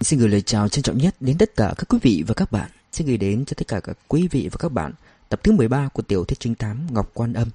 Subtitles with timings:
[0.00, 2.52] Xin gửi lời chào trân trọng nhất đến tất cả các quý vị và các
[2.52, 2.70] bạn.
[2.92, 4.92] Xin gửi đến cho tất cả các quý vị và các bạn
[5.28, 7.48] tập thứ 13 của tiểu thuyết trinh thám Ngọc Quan Âm.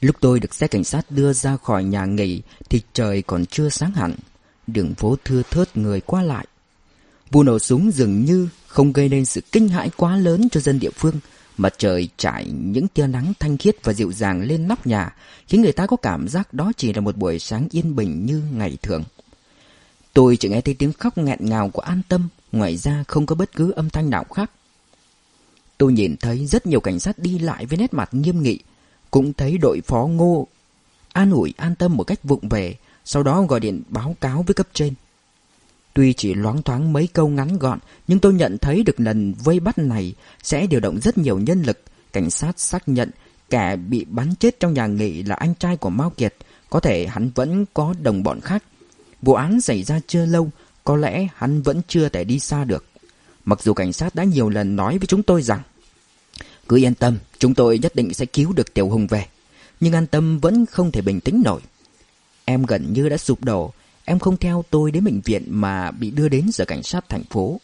[0.00, 3.68] Lúc tôi được xe cảnh sát đưa ra khỏi nhà nghỉ thì trời còn chưa
[3.68, 4.14] sáng hẳn.
[4.66, 6.46] Đường phố thưa thớt người qua lại.
[7.30, 10.78] Vụ nổ súng dường như không gây nên sự kinh hãi quá lớn cho dân
[10.78, 11.20] địa phương.
[11.56, 15.14] Mặt trời trải những tia nắng thanh khiết và dịu dàng lên nóc nhà,
[15.46, 18.42] khiến người ta có cảm giác đó chỉ là một buổi sáng yên bình như
[18.52, 19.04] ngày thường.
[20.12, 23.34] Tôi chỉ nghe thấy tiếng khóc nghẹn ngào của an tâm, ngoài ra không có
[23.34, 24.50] bất cứ âm thanh nào khác.
[25.78, 28.58] Tôi nhìn thấy rất nhiều cảnh sát đi lại với nét mặt nghiêm nghị,
[29.10, 30.48] cũng thấy đội phó ngô
[31.12, 34.54] an ủi an tâm một cách vụng về, sau đó gọi điện báo cáo với
[34.54, 34.94] cấp trên.
[35.94, 39.60] Tuy chỉ loáng thoáng mấy câu ngắn gọn, nhưng tôi nhận thấy được lần vây
[39.60, 41.80] bắt này sẽ điều động rất nhiều nhân lực.
[42.12, 43.10] Cảnh sát xác nhận
[43.50, 46.34] kẻ bị bắn chết trong nhà nghỉ là anh trai của Mao Kiệt,
[46.70, 48.64] có thể hắn vẫn có đồng bọn khác.
[49.22, 50.50] Vụ án xảy ra chưa lâu,
[50.84, 52.84] có lẽ hắn vẫn chưa thể đi xa được.
[53.44, 55.62] Mặc dù cảnh sát đã nhiều lần nói với chúng tôi rằng
[56.68, 59.26] Cứ yên tâm, chúng tôi nhất định sẽ cứu được Tiểu Hùng về.
[59.80, 61.60] Nhưng an tâm vẫn không thể bình tĩnh nổi.
[62.44, 63.72] Em gần như đã sụp đổ,
[64.04, 67.24] Em không theo tôi đến bệnh viện mà bị đưa đến sở cảnh sát thành
[67.24, 67.60] phố.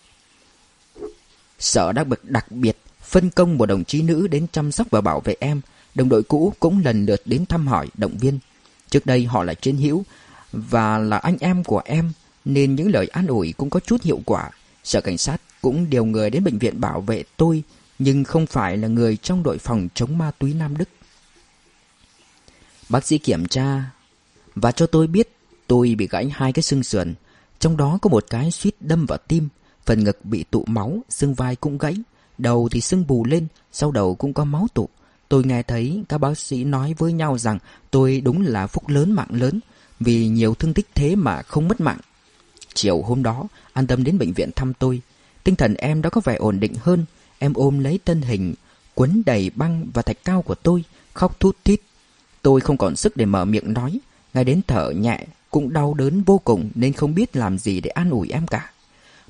[1.59, 5.01] Sở đặc biệt đặc biệt phân công một đồng chí nữ đến chăm sóc và
[5.01, 5.61] bảo vệ em.
[5.95, 8.39] Đồng đội cũ cũng lần lượt đến thăm hỏi, động viên.
[8.91, 10.05] Trước đây họ là chiến hữu
[10.53, 12.13] và là anh em của em
[12.45, 14.51] nên những lời an ủi cũng có chút hiệu quả.
[14.85, 17.63] Sở cảnh sát cũng điều người đến bệnh viện bảo vệ tôi
[17.99, 20.89] nhưng không phải là người trong đội phòng chống ma túy Nam Đức.
[22.89, 23.83] Bác sĩ kiểm tra
[24.55, 25.29] và cho tôi biết
[25.71, 27.15] Tôi bị gãy hai cái xương sườn,
[27.59, 29.49] trong đó có một cái suýt đâm vào tim,
[29.87, 31.97] phần ngực bị tụ máu, xương vai cũng gãy,
[32.39, 34.89] đầu thì xương bù lên, sau đầu cũng có máu tụ.
[35.29, 37.59] Tôi nghe thấy các bác sĩ nói với nhau rằng
[37.91, 39.61] tôi đúng là phúc lớn mạng lớn,
[40.01, 41.99] vì nhiều thương tích thế mà không mất mạng.
[42.75, 45.01] Chiều hôm đó, an tâm đến bệnh viện thăm tôi.
[45.45, 47.05] Tinh thần em đã có vẻ ổn định hơn,
[47.39, 48.55] em ôm lấy thân hình,
[48.95, 51.81] quấn đầy băng và thạch cao của tôi, khóc thút thít.
[52.43, 53.99] Tôi không còn sức để mở miệng nói,
[54.35, 57.91] ngay đến thở nhẹ cũng đau đớn vô cùng nên không biết làm gì để
[57.91, 58.71] an ủi em cả.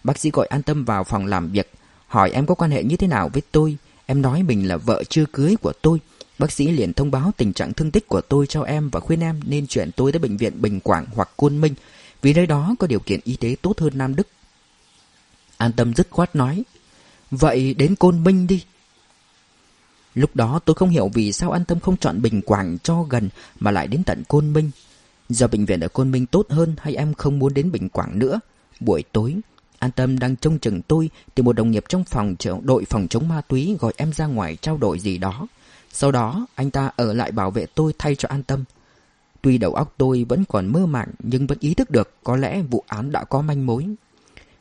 [0.04, 1.72] Bác sĩ gọi an tâm vào phòng làm việc,
[2.06, 3.76] hỏi em có quan hệ như thế nào với tôi.
[4.06, 5.98] Em nói mình là vợ chưa cưới của tôi.
[6.38, 9.20] Bác sĩ liền thông báo tình trạng thương tích của tôi cho em và khuyên
[9.20, 11.74] em nên chuyển tôi tới bệnh viện Bình Quảng hoặc Côn Minh
[12.22, 14.26] vì nơi đó có điều kiện y tế tốt hơn Nam Đức.
[15.56, 16.62] An tâm dứt khoát nói,
[17.30, 18.64] vậy đến Côn Minh đi.
[20.14, 23.28] Lúc đó tôi không hiểu vì sao an tâm không chọn Bình Quảng cho gần
[23.60, 24.70] mà lại đến tận Côn Minh.
[25.30, 28.18] Do bệnh viện ở Côn Minh tốt hơn hay em không muốn đến Bình Quảng
[28.18, 28.40] nữa?
[28.80, 29.36] Buổi tối,
[29.78, 33.28] An Tâm đang trông chừng tôi thì một đồng nghiệp trong phòng đội phòng chống
[33.28, 35.46] ma túy gọi em ra ngoài trao đổi gì đó.
[35.92, 38.64] Sau đó, anh ta ở lại bảo vệ tôi thay cho An Tâm.
[39.42, 42.62] Tuy đầu óc tôi vẫn còn mơ màng nhưng vẫn ý thức được có lẽ
[42.62, 43.86] vụ án đã có manh mối.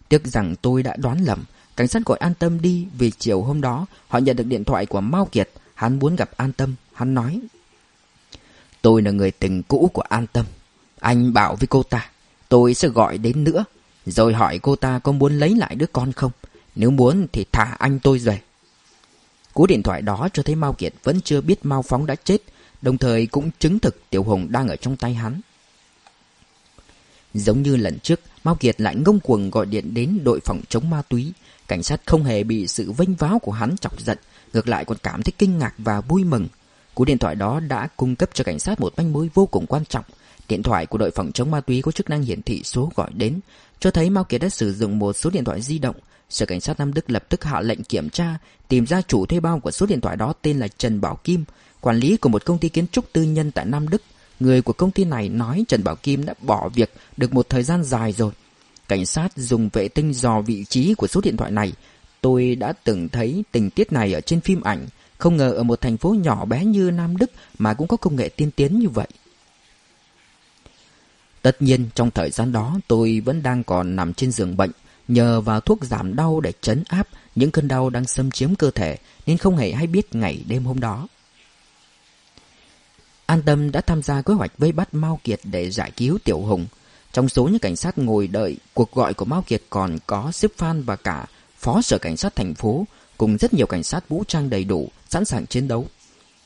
[0.09, 1.43] Tiếc rằng tôi đã đoán lầm,
[1.75, 4.85] cảnh sát gọi An Tâm đi vì chiều hôm đó họ nhận được điện thoại
[4.85, 7.41] của Mao Kiệt, hắn muốn gặp An Tâm, hắn nói.
[8.81, 10.45] Tôi là người tình cũ của An Tâm.
[10.99, 12.09] Anh bảo với cô ta,
[12.49, 13.65] tôi sẽ gọi đến nữa,
[14.05, 16.31] rồi hỏi cô ta có muốn lấy lại đứa con không.
[16.75, 18.39] Nếu muốn thì thả anh tôi về.
[19.53, 22.37] Cú điện thoại đó cho thấy Mao Kiệt vẫn chưa biết Mao Phóng đã chết,
[22.81, 25.41] đồng thời cũng chứng thực Tiểu Hùng đang ở trong tay hắn.
[27.33, 30.89] Giống như lần trước, Mao Kiệt lại ngông cuồng gọi điện đến đội phòng chống
[30.89, 31.33] ma túy.
[31.67, 34.17] Cảnh sát không hề bị sự vênh váo của hắn chọc giận,
[34.53, 36.47] ngược lại còn cảm thấy kinh ngạc và vui mừng.
[36.95, 39.65] Cú điện thoại đó đã cung cấp cho cảnh sát một manh mối vô cùng
[39.65, 40.05] quan trọng.
[40.49, 43.11] Điện thoại của đội phòng chống ma túy có chức năng hiển thị số gọi
[43.13, 43.39] đến,
[43.79, 45.95] cho thấy Mao Kiệt đã sử dụng một số điện thoại di động.
[46.29, 48.37] Sở cảnh sát Nam Đức lập tức hạ lệnh kiểm tra,
[48.67, 51.43] tìm ra chủ thuê bao của số điện thoại đó tên là Trần Bảo Kim,
[51.81, 54.01] quản lý của một công ty kiến trúc tư nhân tại Nam Đức.
[54.39, 57.63] Người của công ty này nói Trần Bảo Kim đã bỏ việc được một thời
[57.63, 58.31] gian dài rồi.
[58.87, 61.73] Cảnh sát dùng vệ tinh dò vị trí của số điện thoại này.
[62.21, 64.87] Tôi đã từng thấy tình tiết này ở trên phim ảnh.
[65.17, 68.15] Không ngờ ở một thành phố nhỏ bé như Nam Đức mà cũng có công
[68.15, 69.07] nghệ tiên tiến như vậy.
[71.49, 74.71] Tất nhiên trong thời gian đó tôi vẫn đang còn nằm trên giường bệnh,
[75.07, 78.71] nhờ vào thuốc giảm đau để chấn áp những cơn đau đang xâm chiếm cơ
[78.71, 81.07] thể nên không hề hay biết ngày đêm hôm đó.
[83.25, 86.39] An Tâm đã tham gia kế hoạch vây bắt Mao Kiệt để giải cứu Tiểu
[86.39, 86.65] Hùng.
[87.11, 90.51] Trong số những cảnh sát ngồi đợi cuộc gọi của Mao Kiệt còn có Sếp
[90.57, 91.25] Phan và cả
[91.57, 92.85] Phó Sở Cảnh sát thành phố
[93.17, 95.87] cùng rất nhiều cảnh sát vũ trang đầy đủ, sẵn sàng chiến đấu.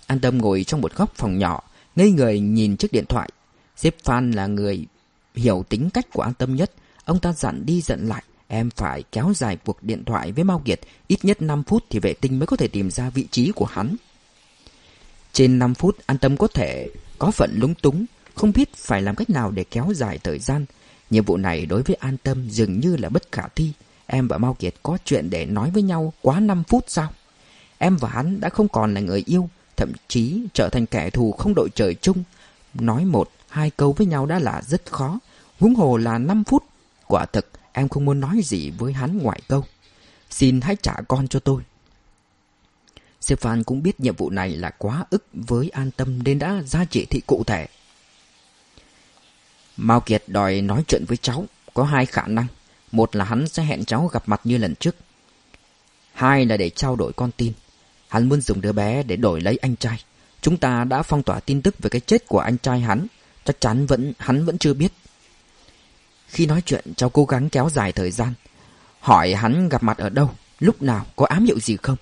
[0.08, 1.62] An Tâm ngồi trong một góc phòng nhỏ,
[1.96, 3.30] ngây người nhìn chiếc điện thoại.
[3.76, 4.86] Sếp Phan là người
[5.36, 6.72] hiểu tính cách của An Tâm nhất.
[7.06, 10.62] Ông ta dặn đi dặn lại, em phải kéo dài cuộc điện thoại với Mao
[10.66, 13.52] Kiệt, ít nhất 5 phút thì vệ tinh mới có thể tìm ra vị trí
[13.52, 13.96] của hắn.
[15.34, 16.90] Trên 5 phút, An Tâm có thể
[17.20, 20.66] có phận lúng túng, không biết phải làm cách nào để kéo dài thời gian.
[21.10, 23.72] Nhiệm vụ này đối với An Tâm dường như là bất khả thi.
[24.06, 27.14] Em và Mao Kiệt có chuyện để nói với nhau quá 5 phút sao?
[27.78, 31.32] Em và hắn đã không còn là người yêu, thậm chí trở thành kẻ thù
[31.32, 32.24] không đội trời chung.
[32.74, 35.20] Nói một, hai câu với nhau đã là rất khó,
[35.60, 36.64] huống hồ là 5 phút.
[37.08, 39.66] Quả thực, em không muốn nói gì với hắn ngoại câu.
[40.30, 41.64] Xin hãy trả con cho tôi.
[43.22, 46.86] Stefan cũng biết nhiệm vụ này là quá ức với an tâm nên đã ra
[46.86, 47.68] chỉ thị cụ thể.
[49.78, 52.48] Mao Kiệt đòi nói chuyện với cháu, có hai khả năng.
[52.92, 54.96] Một là hắn sẽ hẹn cháu gặp mặt như lần trước.
[56.14, 57.54] Hai là để trao đổi con tin.
[58.08, 60.04] Hắn muốn dùng đứa bé để đổi lấy anh trai.
[60.42, 63.08] Chúng ta đã phong tỏa tin tức về cái chết của anh trai hắn.
[63.46, 64.94] Chắc chắn vẫn hắn vẫn chưa biết.
[66.28, 68.34] Khi nói chuyện, cháu cố gắng kéo dài thời gian.
[69.00, 70.30] Hỏi hắn gặp mặt ở đâu,
[70.60, 71.98] lúc nào, có ám hiệu gì không?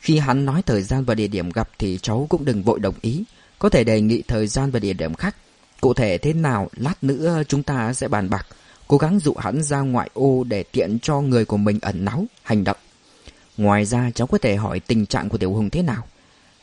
[0.00, 2.94] Khi hắn nói thời gian và địa điểm gặp thì cháu cũng đừng vội đồng
[3.00, 3.24] ý.
[3.58, 5.36] Có thể đề nghị thời gian và địa điểm khác.
[5.80, 8.46] Cụ thể thế nào, lát nữa chúng ta sẽ bàn bạc.
[8.88, 12.24] Cố gắng dụ hắn ra ngoại ô để tiện cho người của mình ẩn náu,
[12.42, 12.76] hành động.
[13.56, 16.06] Ngoài ra cháu có thể hỏi tình trạng của Tiểu Hùng thế nào.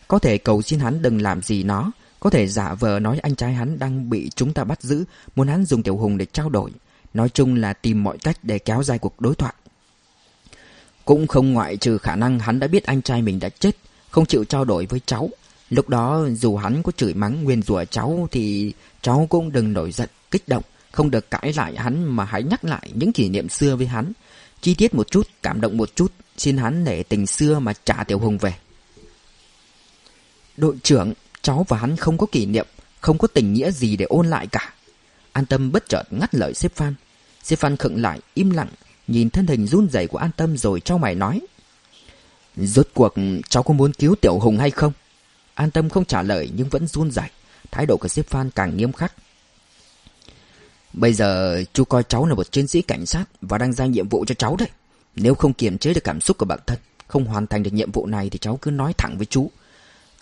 [0.08, 1.92] Có thể cầu xin hắn đừng làm gì nó.
[2.22, 5.04] Có thể giả vờ nói anh trai hắn đang bị chúng ta bắt giữ,
[5.36, 6.72] muốn hắn dùng Tiểu Hùng để trao đổi.
[7.14, 9.54] Nói chung là tìm mọi cách để kéo dài cuộc đối thoại.
[11.06, 13.72] Cũng không ngoại trừ khả năng hắn đã biết anh trai mình đã chết,
[14.10, 15.30] không chịu trao đổi với cháu.
[15.70, 19.92] Lúc đó dù hắn có chửi mắng nguyên rủa cháu thì cháu cũng đừng nổi
[19.92, 23.50] giận, kích động, không được cãi lại hắn mà hãy nhắc lại những kỷ niệm
[23.50, 24.12] xưa với hắn.
[24.62, 28.04] Chi tiết một chút, cảm động một chút, xin hắn để tình xưa mà trả
[28.04, 28.54] Tiểu Hùng về.
[30.58, 32.68] Đội trưởng, cháu và hắn không có kỷ niệm,
[33.00, 34.74] không có tình nghĩa gì để ôn lại cả.
[35.34, 36.96] An Tâm bất chợt ngắt lời Sếp Phan.
[37.44, 38.70] Sếp Phan khựng lại, im lặng,
[39.08, 41.42] nhìn thân hình run rẩy của An Tâm rồi cho mày nói.
[42.56, 43.14] Rốt cuộc
[43.50, 44.94] cháu có muốn cứu Tiểu Hùng hay không?
[45.54, 47.30] An Tâm không trả lời nhưng vẫn run rẩy,
[47.72, 49.14] thái độ của Sếp Phan càng nghiêm khắc.
[50.94, 54.10] Bây giờ chú coi cháu là một chiến sĩ cảnh sát và đang giao nhiệm
[54.10, 54.70] vụ cho cháu đấy.
[55.16, 56.78] Nếu không kiềm chế được cảm xúc của bản thân,
[57.08, 59.52] không hoàn thành được nhiệm vụ này thì cháu cứ nói thẳng với chú.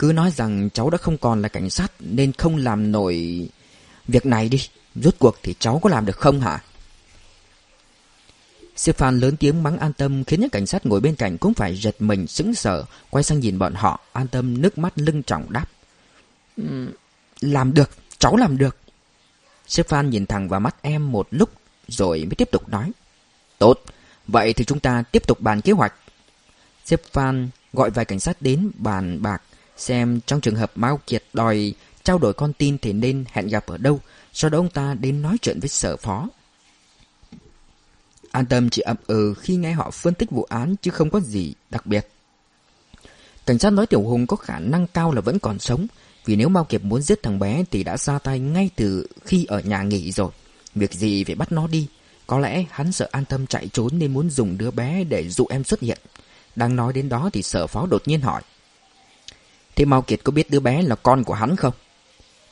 [0.00, 3.48] Cứ nói rằng cháu đã không còn là cảnh sát nên không làm nổi
[4.08, 4.68] việc này đi.
[4.94, 6.62] Rốt cuộc thì cháu có làm được không hả?
[8.76, 11.76] Stefan lớn tiếng mắng an tâm khiến những cảnh sát ngồi bên cạnh cũng phải
[11.76, 15.52] giật mình sững sờ, quay sang nhìn bọn họ, an tâm nước mắt lưng trọng
[15.52, 15.66] đáp.
[16.56, 16.90] Um,
[17.40, 18.76] làm được, cháu làm được.
[19.68, 21.50] Stefan nhìn thẳng vào mắt em một lúc
[21.88, 22.92] rồi mới tiếp tục nói.
[23.58, 23.80] Tốt,
[24.26, 25.94] vậy thì chúng ta tiếp tục bàn kế hoạch.
[26.86, 29.42] Stefan gọi vài cảnh sát đến bàn bạc
[29.80, 31.74] xem trong trường hợp Mao Kiệt đòi
[32.04, 34.00] trao đổi con tin thì nên hẹn gặp ở đâu.
[34.32, 36.28] Sau đó ông ta đến nói chuyện với sở phó.
[38.30, 41.20] An tâm chỉ ậm ừ khi nghe họ phân tích vụ án chứ không có
[41.20, 42.08] gì đặc biệt.
[43.46, 45.86] Cảnh sát nói Tiểu Hùng có khả năng cao là vẫn còn sống,
[46.24, 49.44] vì nếu Mao Kiệt muốn giết thằng bé thì đã ra tay ngay từ khi
[49.44, 50.30] ở nhà nghỉ rồi.
[50.74, 51.88] Việc gì phải bắt nó đi.
[52.26, 55.46] Có lẽ hắn sợ an tâm chạy trốn nên muốn dùng đứa bé để dụ
[55.50, 55.98] em xuất hiện.
[56.56, 58.42] Đang nói đến đó thì sở phó đột nhiên hỏi.
[59.80, 61.72] Thế Mao Kiệt có biết đứa bé là con của hắn không?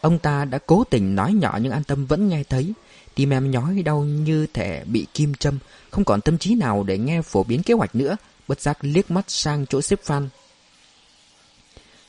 [0.00, 2.72] Ông ta đã cố tình nói nhỏ nhưng an tâm vẫn nghe thấy.
[3.14, 5.58] Tim em nhói đau như thể bị kim châm,
[5.90, 8.16] không còn tâm trí nào để nghe phổ biến kế hoạch nữa,
[8.48, 10.28] bất giác liếc mắt sang chỗ xếp phan.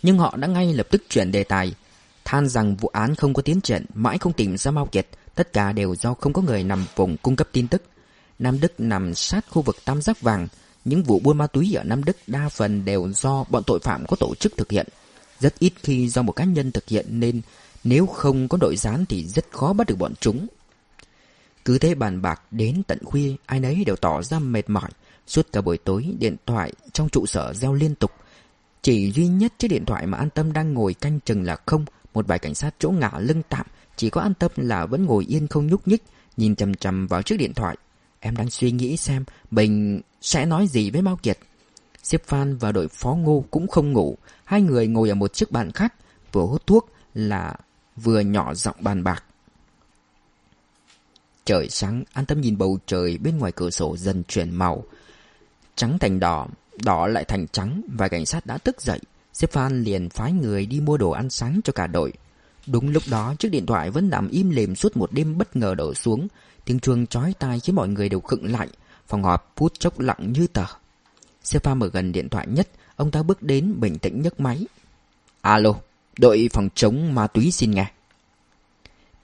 [0.04, 1.74] Nhưng họ đã ngay lập tức chuyển đề tài,
[2.25, 5.53] than rằng vụ án không có tiến triển, mãi không tìm ra Mao Kiệt, tất
[5.53, 7.84] cả đều do không có người nằm vùng cung cấp tin tức.
[8.39, 10.48] Nam Đức nằm sát khu vực tam giác vàng,
[10.86, 14.05] những vụ buôn ma túy ở Nam Đức đa phần đều do bọn tội phạm
[14.08, 14.88] có tổ chức thực hiện.
[15.39, 17.41] Rất ít khi do một cá nhân thực hiện nên
[17.84, 20.48] nếu không có đội gián thì rất khó bắt được bọn chúng.
[21.65, 24.89] Cứ thế bàn bạc đến tận khuya, ai nấy đều tỏ ra mệt mỏi.
[25.27, 28.12] Suốt cả buổi tối, điện thoại trong trụ sở reo liên tục.
[28.81, 31.86] Chỉ duy nhất chiếc điện thoại mà An Tâm đang ngồi canh chừng là không.
[32.13, 33.65] Một vài cảnh sát chỗ ngả lưng tạm,
[33.96, 36.03] chỉ có An Tâm là vẫn ngồi yên không nhúc nhích,
[36.38, 37.77] nhìn chầm chầm vào chiếc điện thoại.
[38.19, 41.39] Em đang suy nghĩ xem mình sẽ nói gì với Mao Kiệt.
[42.10, 44.18] Xếp Phan và đội phó ngô cũng không ngủ.
[44.46, 45.94] Hai người ngồi ở một chiếc bàn khác,
[46.32, 47.56] vừa hút thuốc là
[47.96, 49.24] vừa nhỏ giọng bàn bạc.
[51.46, 54.84] Trời sáng, an tâm nhìn bầu trời bên ngoài cửa sổ dần chuyển màu.
[55.75, 56.48] Trắng thành đỏ,
[56.84, 59.00] đỏ lại thành trắng và cảnh sát đã tức dậy.
[59.34, 62.13] Xếp Phan liền phái người đi mua đồ ăn sáng cho cả đội.
[62.68, 65.75] Đúng lúc đó, chiếc điện thoại vẫn nằm im lìm suốt một đêm bất ngờ
[65.75, 66.28] đổ xuống.
[66.66, 68.68] Tiếng chuông chói tai khiến mọi người đều khựng lại.
[69.08, 70.66] Phòng họp phút chốc lặng như tờ.
[71.43, 74.67] Sếp Phan ở gần điện thoại nhất, ông ta bước đến bình tĩnh nhấc máy.
[75.41, 75.74] Alo,
[76.17, 77.91] đội phòng chống ma túy xin nghe.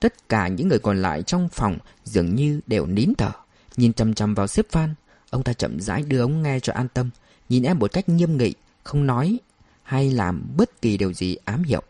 [0.00, 3.30] Tất cả những người còn lại trong phòng dường như đều nín thở,
[3.76, 4.94] nhìn chăm chăm vào xếp Phan.
[5.30, 7.10] Ông ta chậm rãi đưa ống nghe cho an tâm,
[7.48, 8.54] nhìn em một cách nghiêm nghị,
[8.84, 9.38] không nói
[9.82, 11.82] hay làm bất kỳ điều gì ám hiệu.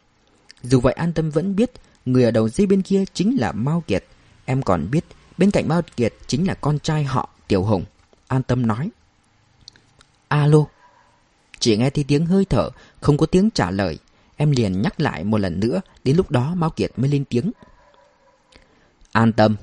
[0.63, 1.71] Dù vậy an tâm vẫn biết
[2.07, 4.05] Người ở đầu dây bên kia chính là Mao Kiệt
[4.45, 5.05] Em còn biết
[5.39, 7.85] bên cạnh Mao Kiệt chính là con trai họ Tiểu Hùng
[8.29, 8.91] An tâm nói
[10.29, 10.65] Alo.
[11.59, 13.99] Chỉ nghe thấy tiếng hơi thở, Không có tiếng trả lời.
[14.37, 17.53] Em liền nhắc lại một lần nữa, Đến lúc đó Mao Kiệt mới lên tiếng.
[19.13, 19.57] An tâm.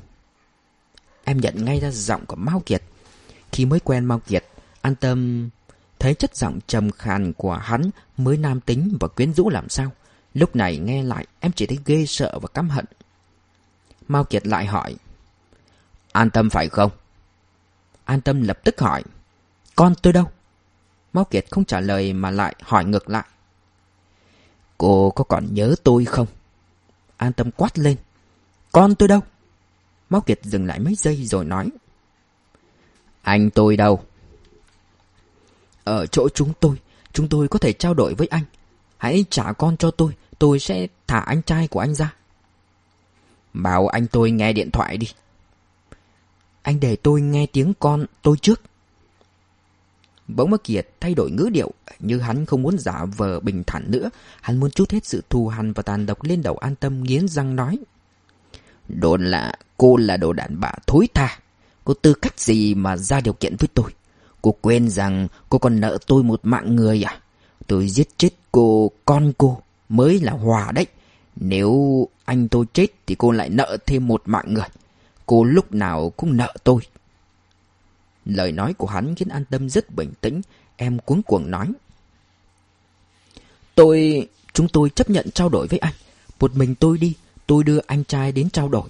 [1.23, 2.83] Em nhận ngay ra giọng của Mao Kiệt.
[3.51, 4.45] Khi mới quen Mao Kiệt,
[4.81, 5.49] An tâm
[5.99, 9.91] Thấy chất giọng trầm khàn của hắn Mới nam tính và quyến rũ làm sao.
[10.33, 12.85] Lúc này nghe lại, em chỉ thấy ghê sợ và căm hận.
[14.07, 14.95] Mao Kiệt lại hỏi,
[16.11, 16.91] An tâm phải không?
[18.05, 19.03] An tâm lập tức hỏi,
[19.75, 20.31] Con tôi đâu?
[21.13, 23.25] Mao Kiệt không trả lời mà lại hỏi ngược lại.
[24.77, 26.27] Cô có còn nhớ tôi không?
[27.17, 27.97] An tâm quát lên.
[28.71, 29.19] Con tôi đâu?
[30.09, 31.69] Mao Kiệt dừng lại mấy giây rồi nói.
[33.21, 34.03] Anh tôi đâu?
[35.83, 36.77] Ở chỗ chúng tôi
[37.13, 38.43] Chúng tôi có thể trao đổi với anh.
[38.97, 42.13] Hãy trả con cho tôi Tôi sẽ thả anh trai của anh ra.
[43.53, 45.07] Bảo anh tôi nghe điện thoại đi.
[46.61, 48.61] Anh để tôi nghe tiếng con tôi trước.
[50.27, 53.91] Bỗng mất Kiệt thay đổi ngữ điệu, Như hắn không muốn giả vờ bình thản
[53.91, 54.09] nữa.
[54.41, 57.27] Hắn muốn chút hết sự thù hằn và tàn độc lên đầu an tâm, nghiến
[57.27, 57.77] răng nói,
[58.87, 61.39] Đồn là cô là đồ đàn bà thối tha.
[61.83, 63.91] Cô tư cách gì mà ra điều kiện với tôi?
[64.41, 67.19] Cô quên rằng cô còn nợ tôi một mạng người à?
[67.67, 70.85] Tôi giết chết cô, con cô, mới là hòa đấy.
[71.35, 74.67] Nếu anh tôi chết thì cô lại nợ thêm một mạng người.
[75.25, 76.81] Cô lúc nào cũng nợ tôi.
[78.25, 80.41] Lời nói của hắn khiến an tâm rất bình tĩnh,
[80.75, 81.71] Em cuống cuồng nói.
[83.75, 84.27] Tôi...
[84.53, 85.93] Chúng tôi chấp nhận trao đổi với anh.
[86.39, 87.13] Một mình tôi đi,
[87.47, 88.89] Tôi đưa anh trai đến trao đổi.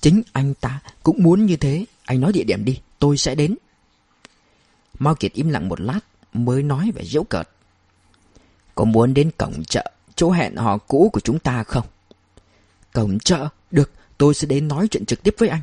[0.00, 1.84] Chính anh ta cũng muốn như thế.
[2.04, 3.56] Anh nói địa điểm đi, Tôi sẽ đến.
[4.98, 6.00] Mao Kiệt im lặng một lát,
[6.32, 7.48] Mới nói về dễu cợt.
[8.74, 11.86] Có muốn đến cổng chợ, Chỗ hẹn hò cũ của chúng ta không?
[12.92, 13.48] Cổng chợ?
[13.70, 15.60] Được, tôi sẽ đến nói chuyện trực tiếp với anh.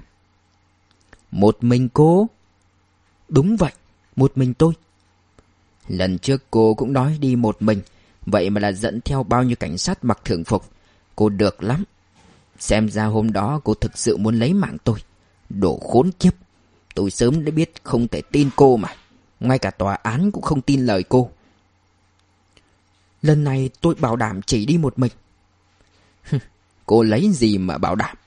[1.32, 2.28] Một mình cô?
[3.30, 3.72] Đúng vậy
[4.16, 4.74] Một mình tôi.
[5.88, 7.82] Lần trước cô cũng nói đi một mình
[8.26, 10.66] Vậy mà là dẫn theo bao nhiêu cảnh sát mặc thường phục.
[11.16, 11.84] Cô được lắm.
[12.60, 15.00] Xem ra hôm đó cô thực sự muốn lấy mạng tôi.
[15.50, 16.34] Đồ khốn kiếp.
[16.96, 18.96] Tôi sớm đã biết không thể tin cô mà.
[19.40, 21.30] Ngay cả tòa án cũng không tin lời cô.
[23.22, 25.12] Lần này tôi bảo đảm chỉ đi một mình.
[26.86, 28.18] Cô lấy gì mà bảo đảm?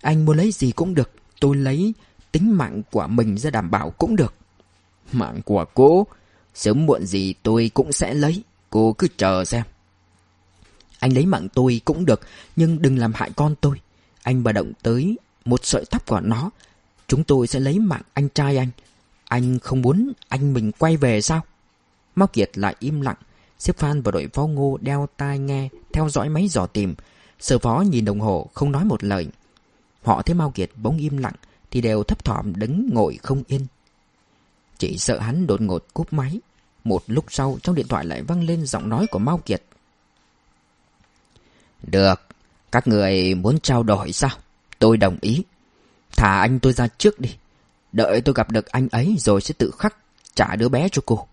[0.00, 1.94] Anh muốn lấy gì cũng được Tôi lấy
[2.36, 4.34] tính mạng của mình ra đảm bảo cũng được.
[5.12, 6.06] Mạng của cô,
[6.54, 9.62] Sớm muộn gì tôi cũng sẽ lấy, Cô cứ chờ xem.
[10.98, 12.20] Anh lấy mạng tôi cũng được,
[12.56, 13.80] Nhưng đừng làm hại con tôi.
[14.22, 16.50] Anh mà động tới một sợi tóc của nó,
[17.08, 18.68] Chúng tôi sẽ lấy mạng anh trai anh.
[19.24, 21.40] Anh không muốn anh mình quay về sao?
[22.16, 23.16] Mao Kiệt lại im lặng.
[23.58, 26.94] Xếp Phan và đội phó ngô đeo tai nghe, Theo dõi máy dò tìm.
[27.40, 29.26] Sở phó nhìn đồng hồ, không nói một lời.
[30.02, 31.34] Họ thấy Mao Kiệt bỗng im lặng.
[31.70, 33.66] Thì đều thấp thỏm đứng ngồi không yên.
[34.78, 36.40] Chỉ sợ hắn đột ngột cúp máy.
[36.84, 39.62] Một lúc sau, trong điện thoại lại vang lên giọng nói của Mao Kiệt.
[41.82, 42.26] Được,
[42.72, 44.30] Các người muốn trao đổi sao?
[44.78, 45.42] Tôi đồng ý.
[46.16, 47.36] Thả anh tôi ra trước đi.
[47.92, 49.96] Đợi tôi gặp được anh ấy rồi sẽ tự khắc
[50.34, 51.26] trả đứa bé cho cô.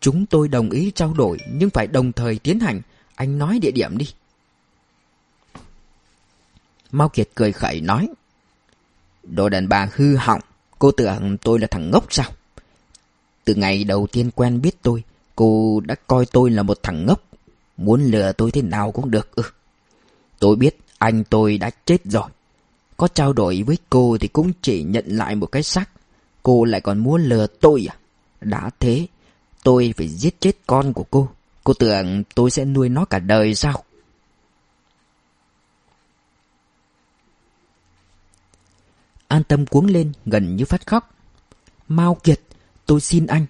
[0.00, 2.80] Chúng tôi đồng ý trao đổi, nhưng phải đồng thời tiến hành.
[3.14, 4.06] Anh nói địa điểm đi.
[6.90, 8.08] Mao Kiệt cười khẩy nói.
[9.30, 10.40] Đồ đàn bà hư hỏng.
[10.78, 12.30] Cô tưởng tôi là thằng ngốc sao?
[13.44, 15.02] Từ ngày đầu tiên quen biết tôi,
[15.36, 17.22] cô đã coi tôi là một thằng ngốc.
[17.76, 19.36] Muốn lừa tôi thế nào cũng được.
[19.36, 19.42] Ừ.
[20.38, 22.28] Tôi biết anh tôi đã chết rồi.
[22.96, 25.90] Có trao đổi với cô thì cũng chỉ nhận lại một cái xác.
[26.42, 27.96] Cô lại còn muốn lừa tôi à?
[28.40, 29.06] Đã thế,
[29.66, 31.28] Tôi phải giết chết con của cô.
[31.64, 33.84] Cô tưởng tôi sẽ nuôi nó cả đời sao?
[39.28, 41.14] An tâm cuống lên gần như phát khóc.
[41.88, 42.40] Mao Kiệt,
[42.86, 43.46] tôi xin anh.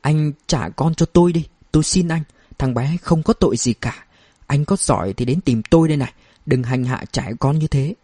[0.00, 1.46] Anh trả con cho tôi đi.
[1.72, 2.22] Tôi xin anh.
[2.58, 4.04] Thằng bé không có tội gì cả.
[4.46, 6.12] Anh có giỏi thì đến tìm tôi đây này.
[6.46, 7.94] Đừng hành hạ trẻ con như thế.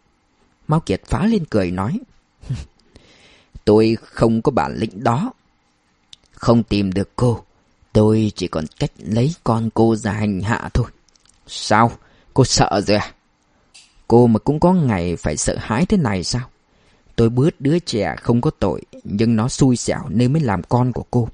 [0.68, 2.00] Mao Kiệt phá lên cười nói.
[3.64, 5.32] tôi không có bản lĩnh đó.
[6.32, 7.44] Không tìm được cô.
[7.92, 10.87] Tôi chỉ còn cách lấy con cô ra hành hạ thôi.
[11.46, 11.92] Sao?
[12.34, 13.12] Cô sợ rồi à?
[14.08, 16.50] Cô mà cũng có ngày phải sợ hãi thế này sao?
[17.18, 20.92] Tôi bớt đứa trẻ không có tội, nhưng nó xui xẻo nên mới làm con
[20.92, 21.28] của cô.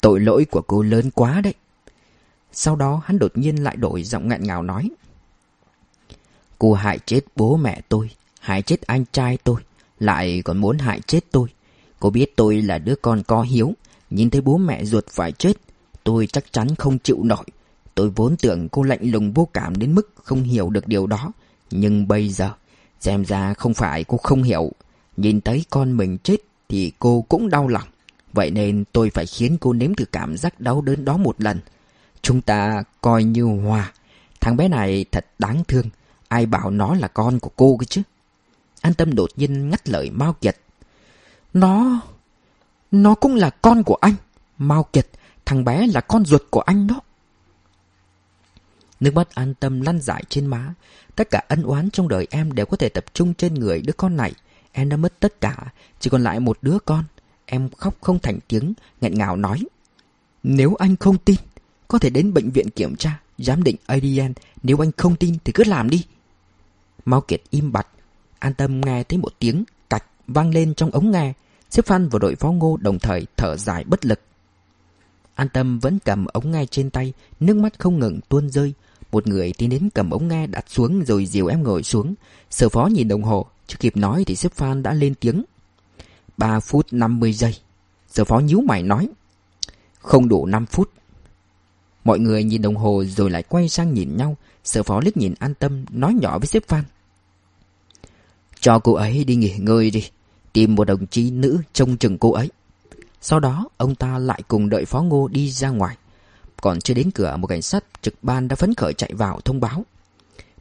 [0.00, 1.54] Tội lỗi của cô lớn quá đấy.
[2.52, 4.90] Sau đó hắn đột nhiên lại đổi giọng ngạn ngào nói.
[6.58, 9.60] Cô hại chết bố mẹ tôi, hại chết anh trai tôi,
[9.98, 11.48] lại còn muốn hại chết tôi.
[12.00, 13.72] Cô biết tôi là đứa con có hiếu,
[14.10, 15.52] nhìn thấy bố mẹ ruột phải chết,
[16.04, 17.44] tôi chắc chắn không chịu nổi.
[17.94, 21.32] Tôi vốn tưởng cô lạnh lùng vô cảm đến mức không hiểu được điều đó.
[21.70, 22.52] Nhưng bây giờ,
[23.00, 24.72] xem ra không phải cô không hiểu.
[25.18, 26.36] Nhìn thấy con mình chết
[26.68, 27.88] thì cô cũng đau lòng.
[28.32, 31.58] Vậy nên tôi phải khiến cô nếm thử cảm giác đau đớn đó một lần.
[32.22, 33.92] Chúng ta coi như hòa.
[34.40, 35.86] Thằng bé này thật đáng thương.
[36.28, 38.02] Ai bảo nó là con của cô cơ chứ?
[38.80, 40.56] An tâm đột nhiên ngắt lời Mao Kiệt.
[41.54, 42.00] Nó...
[42.90, 44.14] Nó cũng là con của anh.
[44.58, 45.08] Mao Kiệt,
[45.44, 47.00] thằng bé là con ruột của anh đó.
[49.00, 50.74] Nước mắt an tâm lăn dải trên má.
[51.14, 53.92] Tất cả ân oán trong đời em đều có thể tập trung trên người đứa
[53.92, 54.32] con này.
[54.72, 57.04] Em đã mất tất cả, chỉ còn lại một đứa con.
[57.46, 59.64] Em khóc không thành tiếng, nghẹn ngào nói.
[60.42, 61.36] Nếu anh không tin,
[61.88, 64.32] có thể đến bệnh viện kiểm tra, giám định ADN.
[64.62, 66.04] Nếu anh không tin thì cứ làm đi.
[67.04, 67.86] Mao Kiệt im bặt.
[68.38, 71.32] An tâm nghe thấy một tiếng cạch vang lên trong ống nghe.
[71.70, 74.20] Xếp Phan và đội phó ngô đồng thời thở dài bất lực.
[75.34, 78.74] An tâm vẫn cầm ống nghe trên tay, nước mắt không ngừng tuôn rơi.
[79.12, 82.14] Một người tiến đến cầm ống nghe đặt xuống rồi dìu em ngồi xuống.
[82.50, 85.44] Sở phó nhìn đồng hồ, chưa kịp nói thì Sếp Phan đã lên tiếng.
[86.36, 87.58] 3 phút 50 giây.
[88.08, 89.08] Sở phó nhíu mày nói.
[90.00, 90.90] Không đủ 5 phút.
[92.04, 94.36] Mọi người nhìn đồng hồ rồi lại quay sang nhìn nhau.
[94.64, 96.84] Sở phó liếc nhìn an tâm nói nhỏ với Sếp Phan.
[98.60, 100.10] Cho cô ấy đi nghỉ ngơi đi.
[100.52, 102.50] Tìm một đồng chí nữ trông chừng cô ấy.
[103.20, 105.96] Sau đó ông ta lại cùng đợi phó ngô đi ra ngoài.
[106.60, 109.60] Còn chưa đến cửa một cảnh sát trực ban đã phấn khởi chạy vào thông
[109.60, 109.84] báo.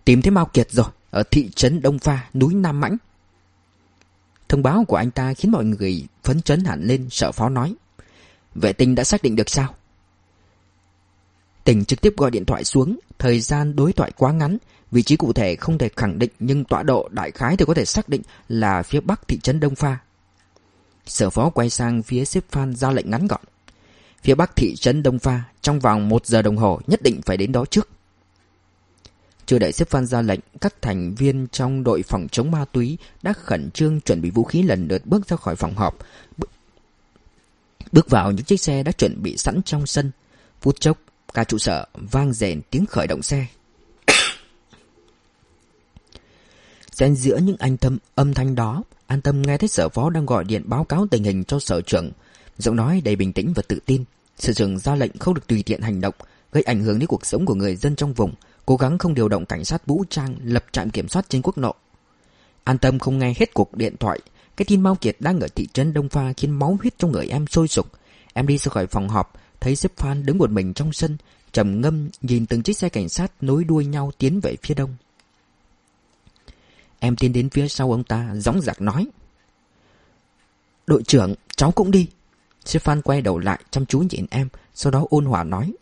[0.06, 2.98] Tìm thấy Mao Kiệt rồi, ở thị trấn Đông Pha, núi Nam Mãnh.
[4.50, 7.76] Thông báo của anh ta khiến mọi người phấn chấn hẳn lên sợ phó nói.
[8.56, 9.76] Vệ tinh đã xác định được sao?
[11.64, 14.58] Tỉnh trực tiếp gọi điện thoại xuống, thời gian đối thoại quá ngắn,
[14.92, 17.74] vị trí cụ thể không thể khẳng định nhưng tọa độ đại khái thì có
[17.74, 19.98] thể xác định là phía bắc thị trấn Đông Pha.
[21.06, 23.42] Sở phó quay sang phía xếp Phan ra lệnh ngắn gọn.
[24.24, 27.38] Phía bắc thị trấn Đông Pha, trong vòng một giờ đồng hồ nhất định phải
[27.38, 27.90] đến đó trước.
[29.48, 32.98] Chưa đợi xếp Phan ra lệnh, các thành viên trong đội phòng chống ma túy
[33.22, 35.98] đã khẩn trương chuẩn bị vũ khí lần lượt bước ra khỏi phòng họp.
[37.92, 40.12] Bước vào những chiếc xe đã chuẩn bị sẵn trong sân.
[40.62, 40.98] Phút chốc,
[41.34, 43.46] cả trụ sở vang rền tiếng khởi động xe.
[46.92, 50.26] Xen giữa những anh thâm âm thanh đó, An Tâm nghe thấy sở phó đang
[50.26, 52.12] gọi điện báo cáo tình hình cho sở trưởng.
[52.58, 54.04] Giọng nói đầy bình tĩnh và tự tin.
[54.38, 56.16] Sở trưởng ra lệnh không được tùy tiện hành động,
[56.52, 58.34] gây ảnh hưởng đến cuộc sống của người dân trong vùng,
[58.68, 61.58] cố gắng không điều động cảnh sát vũ trang lập trạm kiểm soát trên quốc
[61.58, 61.76] lộ.
[62.64, 64.20] An Tâm không nghe hết cuộc điện thoại,
[64.58, 67.28] cái tin Mao Kiệt đang ở thị trấn Đông Pha khiến máu huyết trong người
[67.28, 67.92] em sôi sục.
[68.34, 71.18] Em đi ra khỏi phòng họp, thấy xếp Phan đứng một mình trong sân,
[71.52, 74.96] trầm ngâm nhìn từng chiếc xe cảnh sát nối đuôi nhau tiến về phía đông.
[77.00, 79.08] Em tiến đến phía sau ông ta, gióng giặc nói.
[80.88, 82.08] Đội trưởng, cháu cũng đi.
[82.66, 85.74] Stefan quay đầu lại, chăm chú nhìn em, sau đó ôn hòa nói.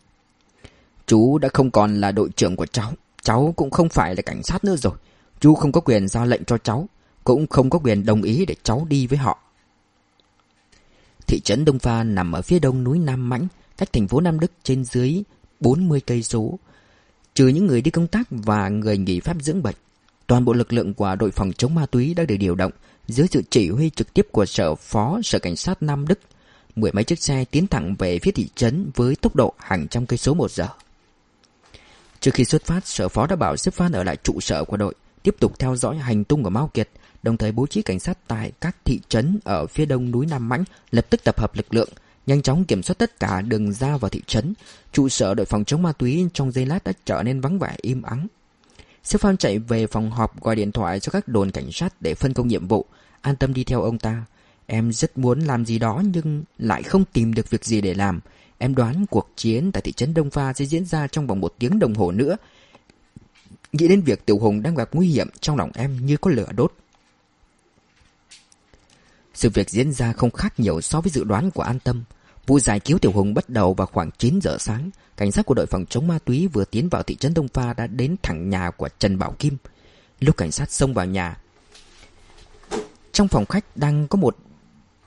[1.06, 2.92] Chú đã không còn là đội trưởng của cháu,
[3.22, 4.92] cháu cũng không phải là cảnh sát nữa rồi.
[5.40, 6.88] Chú không có quyền ra lệnh cho cháu,
[7.24, 9.38] cũng không có quyền đồng ý để cháu đi với họ.
[11.26, 14.40] Thị trấn Đông Pha nằm ở phía đông núi Nam Mãnh, cách thành phố Nam
[14.40, 15.22] Đức trên dưới
[15.60, 16.58] 40 cây số.
[17.34, 19.76] Trừ những người đi công tác và người nghỉ phép dưỡng bệnh,
[20.26, 22.72] Toàn bộ lực lượng của đội phòng chống ma túy đã được điều động
[23.08, 26.18] dưới sự chỉ huy trực tiếp của sở phó sở cảnh sát Nam Đức.
[26.76, 30.06] Mười mấy chiếc xe tiến thẳng về phía thị trấn với tốc độ hàng trăm
[30.06, 30.68] cây số một giờ.
[32.26, 34.76] Trước khi xuất phát, sở phó đã bảo xếp Phan ở lại trụ sở của
[34.76, 36.88] đội, tiếp tục theo dõi hành tung của Mao Kiệt,
[37.22, 40.48] đồng thời bố trí cảnh sát tại các thị trấn ở phía đông núi Nam
[40.48, 41.88] Mãnh, lập tức tập hợp lực lượng,
[42.26, 44.54] nhanh chóng kiểm soát tất cả đường ra vào thị trấn.
[44.92, 47.76] Trụ sở đội phòng chống ma túy trong giây lát đã trở nên vắng vẻ
[47.82, 48.26] im ắng.
[49.04, 52.14] Xếp Phan chạy về phòng họp gọi điện thoại cho các đồn cảnh sát để
[52.14, 52.84] phân công nhiệm vụ,
[53.20, 54.24] an tâm đi theo ông ta.
[54.66, 58.20] Em rất muốn làm gì đó nhưng lại không tìm được việc gì để làm.
[58.58, 61.54] Em đoán cuộc chiến tại thị trấn Đông Pha sẽ diễn ra trong vòng một
[61.58, 62.36] tiếng đồng hồ nữa.
[63.72, 66.48] Nghĩ đến việc Tiểu Hùng đang gặp nguy hiểm trong lòng em như có lửa
[66.56, 66.72] đốt.
[69.34, 72.04] Sự việc diễn ra không khác nhiều so với dự đoán của An Tâm.
[72.46, 74.90] Vụ giải cứu Tiểu Hùng bắt đầu vào khoảng 9 giờ sáng.
[75.16, 77.72] Cảnh sát của đội phòng chống ma túy vừa tiến vào thị trấn Đông Pha
[77.72, 79.56] đã đến thẳng nhà của Trần Bảo Kim.
[80.20, 81.36] Lúc cảnh sát xông vào nhà,
[83.12, 84.36] trong phòng khách đang có một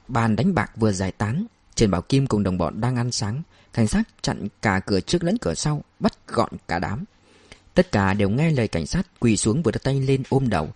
[0.08, 1.46] bàn đánh bạc vừa giải tán.
[1.80, 3.42] Trần Bảo Kim cùng đồng bọn đang ăn sáng.
[3.74, 7.04] Cảnh sát chặn cả cửa trước lẫn cửa sau, bắt gọn cả đám.
[7.74, 10.70] Tất cả đều nghe lời cảnh sát quỳ xuống vừa đặt tay lên ôm đầu.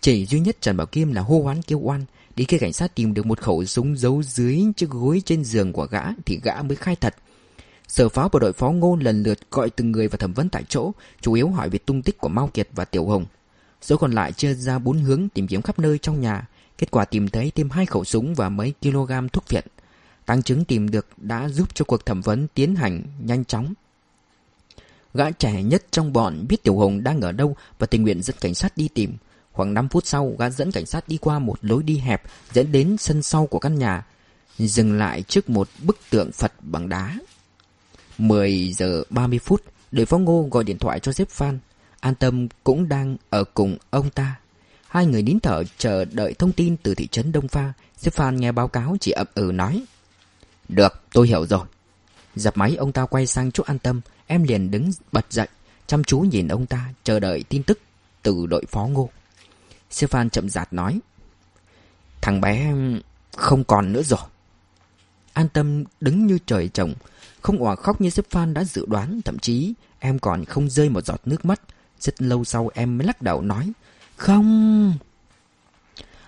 [0.00, 2.04] Chỉ duy nhất Trần Bảo Kim là hô hoán kêu oan.
[2.36, 5.72] Đi khi cảnh sát tìm được một khẩu súng giấu dưới chiếc gối trên giường
[5.72, 7.14] của gã thì gã mới khai thật.
[7.88, 10.64] Sở pháo bộ đội phó ngôn lần lượt gọi từng người và thẩm vấn tại
[10.68, 13.26] chỗ, chủ yếu hỏi về tung tích của Mao Kiệt và Tiểu Hồng.
[13.82, 16.48] Số còn lại chia ra bốn hướng tìm kiếm khắp nơi trong nhà.
[16.78, 19.64] Kết quả tìm thấy thêm hai khẩu súng và mấy kg thuốc viện.
[20.26, 23.74] Tăng chứng tìm được đã giúp cho cuộc thẩm vấn tiến hành nhanh chóng.
[25.14, 28.36] Gã trẻ nhất trong bọn biết Tiểu Hùng đang ở đâu và tình nguyện dẫn
[28.40, 29.16] cảnh sát đi tìm.
[29.52, 32.72] Khoảng 5 phút sau, gã dẫn cảnh sát đi qua một lối đi hẹp dẫn
[32.72, 34.06] đến sân sau của căn nhà,
[34.58, 37.18] dừng lại trước một bức tượng Phật bằng đá.
[38.18, 41.58] 10 giờ 30 phút, đội phó ngô gọi điện thoại cho sếp Phan.
[42.00, 44.38] An Tâm cũng đang ở cùng ông ta.
[44.88, 47.72] Hai người nín thở chờ đợi thông tin từ thị trấn Đông Pha.
[47.96, 49.84] Sếp Phan nghe báo cáo chỉ ậm ừ nói.
[50.74, 51.66] Được, tôi hiểu rồi.
[52.36, 54.00] Dập máy ông ta quay sang chỗ An Tâm.
[54.26, 55.48] Em liền đứng bật dậy,
[55.86, 57.78] chăm chú nhìn ông ta, chờ đợi tin tức
[58.22, 59.08] từ đội phó ngô.
[59.90, 61.00] Sư Phan chậm rạt nói.
[62.20, 62.74] Thằng bé
[63.36, 64.20] không còn nữa rồi.
[65.32, 66.94] An Tâm đứng như trời trồng,
[67.42, 70.88] không òa khóc như sếp Phan đã dự đoán, thậm chí em còn không rơi
[70.88, 71.60] một giọt nước mắt.
[72.00, 73.72] Rất lâu sau em mới lắc đầu nói,
[74.16, 74.94] không...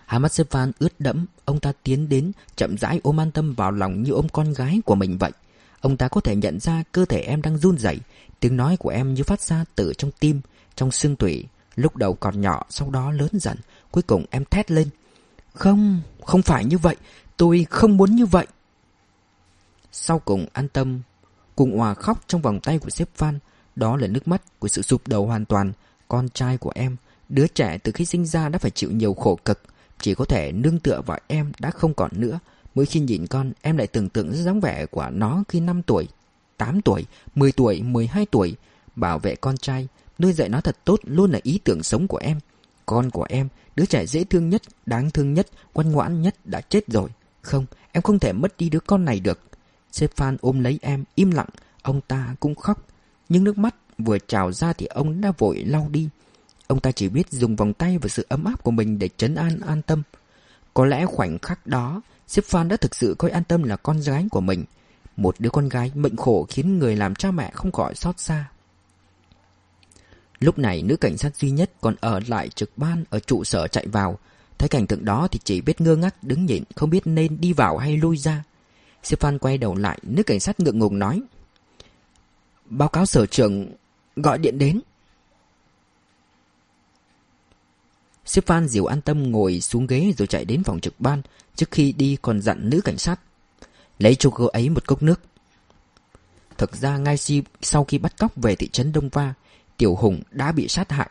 [0.07, 3.55] Hai mắt sếp Phan ướt đẫm, ông ta tiến đến, chậm rãi ôm An Tâm
[3.55, 5.33] vào lòng như ôm con gái của mình vậy.
[5.81, 7.99] Ông ta có thể nhận ra cơ thể em đang run rẩy,
[8.41, 10.41] tiếng nói của em như phát ra từ trong tim,
[10.77, 11.45] trong xương tủy.
[11.77, 13.57] Lúc đầu còn nhỏ, sau đó lớn dần,
[13.91, 14.89] cuối cùng em thét lên.
[15.55, 16.97] Không, không phải như vậy,
[17.37, 18.47] tôi không muốn như vậy.
[19.97, 21.01] Sau cùng an tâm
[21.57, 23.39] Cùng hòa khóc trong vòng tay của sếp Phan
[23.77, 25.73] Đó là nước mắt của sự sụp đầu hoàn toàn
[26.09, 26.97] Con trai của em
[27.29, 29.63] Đứa trẻ từ khi sinh ra đã phải chịu nhiều khổ cực
[30.01, 32.39] chỉ có thể nương tựa vào em đã không còn nữa.
[32.75, 36.09] Mỗi khi nhìn con Em lại tưởng tượng dáng vẻ của nó khi 5 tuổi
[36.57, 37.05] 8 tuổi,
[37.35, 38.55] 10 tuổi, 12 tuổi.
[38.97, 42.17] Bảo vệ con trai Nuôi dạy nó thật tốt luôn là ý tưởng sống của
[42.17, 42.39] em.
[42.87, 46.61] Con của em Đứa trẻ dễ thương nhất, đáng thương nhất, ngoan ngoãn nhất đã
[46.61, 47.09] chết rồi.
[47.43, 49.41] Không, em không thể mất đi đứa con này được.
[49.93, 51.49] Sếp Phan ôm lấy em im lặng.
[51.83, 52.87] Ông ta cũng khóc.
[53.29, 56.09] Nhưng nước mắt vừa trào ra thì ông đã vội lau đi.
[56.67, 59.35] Ông ta chỉ biết dùng vòng tay và sự ấm áp của mình để chấn
[59.35, 60.03] an an tâm
[60.75, 64.01] Có lẽ khoảnh khắc đó Sếp Phan đã thực sự coi an tâm là con
[64.01, 64.65] gái của mình
[65.17, 68.51] Một đứa con gái mệnh khổ khiến người làm cha mẹ không khỏi xót xa
[70.41, 73.69] Lúc này nữ cảnh sát duy nhất còn ở lại trực ban ở trụ sở
[73.69, 74.19] chạy vào
[74.59, 77.53] Thấy cảnh tượng đó thì chỉ biết ngơ ngác đứng nhìn Không biết nên đi
[77.53, 78.45] vào hay lui ra
[79.05, 81.23] Stefan quay đầu lại, nữ cảnh sát ngượng ngùng nói.
[82.65, 83.69] Báo cáo sở trưởng
[84.17, 84.81] gọi điện đến.
[88.27, 91.23] Sếp Phan dịu an tâm ngồi xuống ghế rồi chạy đến phòng trực ban.
[91.57, 93.21] Trước khi đi còn dặn nữ cảnh sát.
[93.99, 95.21] Lấy cho cô ấy một cốc nước.
[96.59, 97.17] Thực ra ngay
[97.63, 99.35] sau khi bắt cóc về thị trấn Đông Va,
[99.77, 101.11] Tiểu Hùng đã bị sát hại.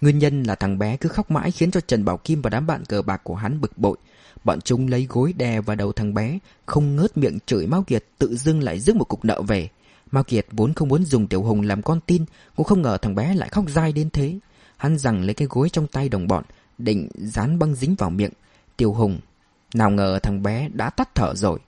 [0.00, 2.66] Nguyên nhân là thằng bé cứ khóc mãi khiến cho Trần Bảo Kim và đám
[2.66, 3.96] bạn cờ bạc của hắn bực bội.
[4.44, 8.04] Bọn chúng lấy gối đè vào đầu thằng bé Không ngớt miệng chửi Mao Kiệt
[8.18, 9.68] Tự dưng lại rước một cục nợ về
[10.10, 12.24] Mao Kiệt vốn không muốn dùng Tiểu Hùng làm con tin
[12.56, 14.38] Cũng không ngờ thằng bé lại khóc dai đến thế
[14.76, 16.44] Hắn rằng lấy cái gối trong tay đồng bọn
[16.78, 18.32] Định dán băng dính vào miệng
[18.76, 19.20] tiêu Hùng
[19.74, 21.58] Nào ngờ thằng bé đã tắt thở rồi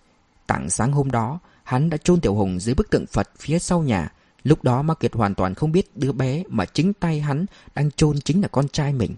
[0.47, 3.83] Tảng sáng hôm đó Hắn đã chôn Tiểu Hùng dưới bức tượng Phật phía sau
[3.83, 4.13] nhà
[4.45, 7.91] Lúc đó ma Kiệt hoàn toàn không biết đứa bé Mà chính tay hắn đang
[7.91, 9.15] chôn chính là con trai mình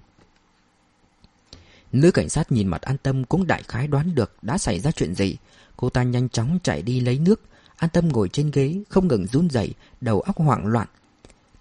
[1.93, 4.91] Nữ cảnh sát nhìn mặt an tâm cũng đại khái đoán được đã xảy ra
[4.91, 5.37] chuyện gì.
[5.77, 7.41] Cô ta nhanh chóng chạy đi lấy nước.
[7.77, 10.89] An tâm ngồi trên ghế, không ngừng run rẩy, đầu óc hoảng loạn.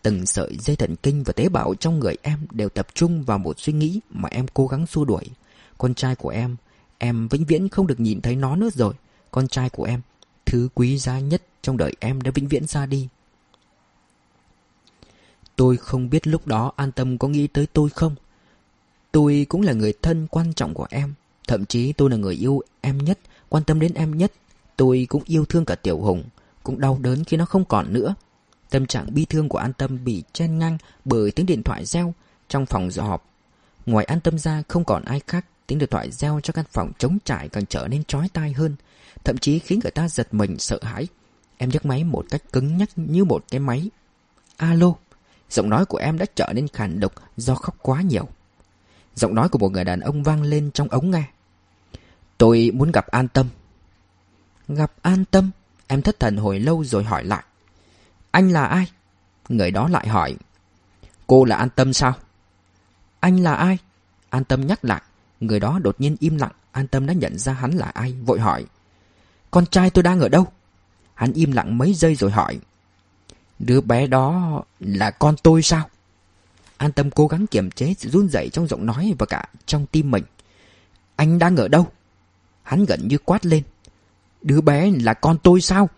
[0.08, 3.38] Từng sợi dây thần kinh và tế bào trong người em đều tập trung vào
[3.38, 5.24] một suy nghĩ mà em cố gắng xua đuổi.
[5.78, 6.56] Con trai của em,
[6.98, 8.94] em vĩnh viễn không được nhìn thấy nó nữa rồi.
[9.32, 10.02] Con trai của em,
[10.46, 13.08] thứ quý giá nhất trong đời em đã vĩnh viễn ra đi.
[15.56, 18.16] Tôi không biết lúc đó an tâm có nghĩ tới tôi không
[19.12, 21.14] Tôi cũng là người thân quan trọng của em
[21.48, 24.32] Thậm chí tôi là người yêu em nhất Quan tâm đến em nhất
[24.78, 26.24] Tôi cũng yêu thương cả Tiểu Hùng
[26.64, 28.16] Cũng đau đớn khi nó không còn nữa
[28.70, 32.14] Tâm trạng bi thương của An Tâm bị chen ngang Bởi tiếng điện thoại reo
[32.50, 33.30] Trong phòng dự họp.
[33.86, 36.92] Ngoài An Tâm ra, không còn ai khác, Tiếng điện thoại reo cho căn phòng
[36.98, 38.76] trống trải càng trở nên chói tai hơn.
[39.24, 41.08] Thậm chí khiến người ta giật mình, sợ hãi.
[41.58, 43.90] Em nhấc máy một cách cứng nhắc như một cái máy.
[44.58, 44.94] Alo,
[45.50, 48.28] Giọng nói của em đã trở nên khàn độc do khóc quá nhiều.
[49.16, 51.24] Giọng nói của một người đàn ông vang lên trong ống nghe.
[52.38, 53.48] Tôi muốn gặp An Tâm.
[54.68, 55.52] Gặp An Tâm?
[55.88, 57.44] Em thất thần hồi lâu rồi hỏi lại.
[58.38, 58.92] Anh là ai?
[59.50, 60.36] Người đó lại hỏi
[61.28, 62.14] Cô là An Tâm sao?
[63.20, 63.78] Anh là ai?
[64.30, 65.02] An Tâm nhắc lại
[65.40, 68.40] Người đó đột nhiên im lặng An Tâm đã nhận ra hắn là ai, Vội
[68.40, 68.66] hỏi
[69.52, 70.48] Con trai tôi đang ở đâu?
[71.14, 72.60] Hắn im lặng mấy giây rồi hỏi
[73.60, 75.90] Đứa bé đó là con tôi sao?
[76.78, 79.86] An tâm cố gắng kiềm chế sự run rẩy trong giọng nói và cả trong
[79.86, 80.24] tim mình.
[81.16, 81.88] Anh đang ở đâu?
[82.64, 83.64] Hắn gần như quát lên.
[84.42, 85.90] Đứa bé là con tôi sao?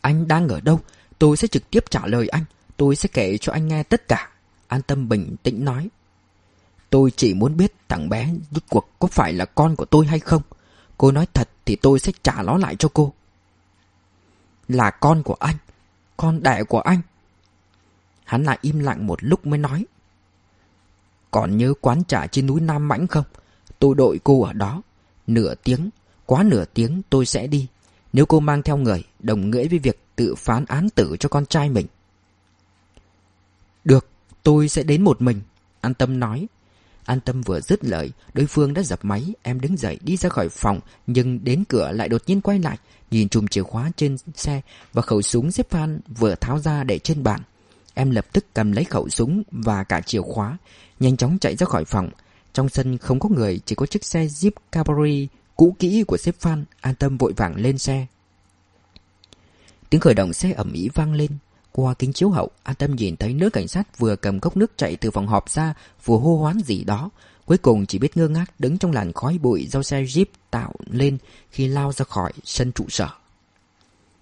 [0.00, 0.80] Anh đang ở đâu?
[1.20, 2.44] Tôi sẽ trực tiếp trả lời anh.
[2.76, 4.30] Tôi sẽ kể cho anh nghe tất cả.
[4.68, 5.88] An tâm bình tĩnh nói.
[6.90, 10.18] Tôi chỉ muốn biết thằng bé rốt cuộc có phải là con của tôi hay
[10.18, 10.42] không.
[10.98, 13.12] Cô nói thật thì tôi sẽ trả nó lại cho cô.
[14.68, 15.56] Là con của anh.
[16.16, 17.00] Con đẻ của anh.
[18.24, 19.84] Hắn lại im lặng một lúc mới nói.
[21.30, 23.24] Còn nhớ quán trà trên núi Nam Mãnh không?
[23.78, 24.82] Tôi đội cô ở đó.
[25.26, 25.90] Nửa tiếng,
[26.26, 27.66] quá nửa tiếng tôi sẽ đi.
[28.12, 31.46] Nếu cô mang theo người, đồng nghĩa với việc tự phán án tử cho con
[31.46, 31.86] trai mình.
[33.84, 34.06] Được,
[34.42, 35.40] tôi sẽ đến một mình.
[35.80, 36.46] An Tâm nói.
[37.04, 40.28] An Tâm vừa dứt lời, đối phương đã dập máy, em đứng dậy đi ra
[40.28, 42.78] khỏi phòng, nhưng đến cửa lại đột nhiên quay lại,
[43.10, 44.60] nhìn chùm chìa khóa trên xe
[44.92, 47.40] và khẩu súng xếp phan vừa tháo ra để trên bàn.
[47.94, 50.58] Em lập tức cầm lấy khẩu súng và cả chìa khóa,
[51.00, 52.10] nhanh chóng chạy ra khỏi phòng.
[52.52, 56.34] Trong sân không có người, chỉ có chiếc xe Jeep cabri cũ kỹ của sếp
[56.40, 58.06] Phan, an tâm vội vàng lên xe.
[59.90, 61.30] Tiếng khởi động xe ẩm ý vang lên.
[61.72, 64.72] Qua kính chiếu hậu, an tâm nhìn thấy nữ cảnh sát vừa cầm cốc nước
[64.76, 65.74] chạy từ phòng họp ra,
[66.04, 67.10] vừa hô hoán gì đó.
[67.46, 70.72] Cuối cùng chỉ biết ngơ ngác đứng trong làn khói bụi do xe Jeep tạo
[70.90, 71.18] lên
[71.50, 73.08] khi lao ra khỏi sân trụ sở.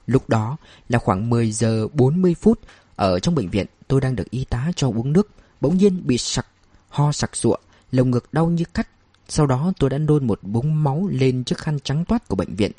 [0.07, 0.57] Lúc đó
[0.89, 2.61] là khoảng 10 giờ 40 phút,
[2.97, 5.29] ở trong bệnh viện tôi đang được y tá cho uống nước,
[5.61, 6.47] bỗng nhiên bị sặc,
[6.89, 7.57] ho sặc sụa,
[7.93, 8.89] lồng ngực đau như cắt.
[9.29, 12.55] Sau đó tôi đã nôn một búng máu lên chiếc khăn trắng toát của bệnh
[12.55, 12.73] viện.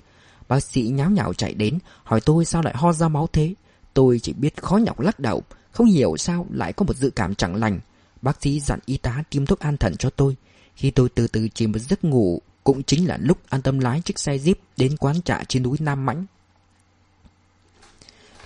[0.50, 3.54] Bác sĩ nháo nhào chạy đến, hỏi tôi sao lại ho ra máu thế.
[3.94, 7.36] Tôi chỉ biết khó nhọc lắc đầu, không hiểu sao lại có một dự cảm
[7.36, 7.80] chẳng lành.
[8.22, 10.36] Bác sĩ dặn y tá tiêm thuốc an thần cho tôi.
[10.76, 14.02] Khi tôi từ từ chìm vào giấc ngủ, cũng chính là lúc an tâm lái
[14.02, 16.26] chiếc xe Jeep đến quán trà trên núi Nam Mãnh.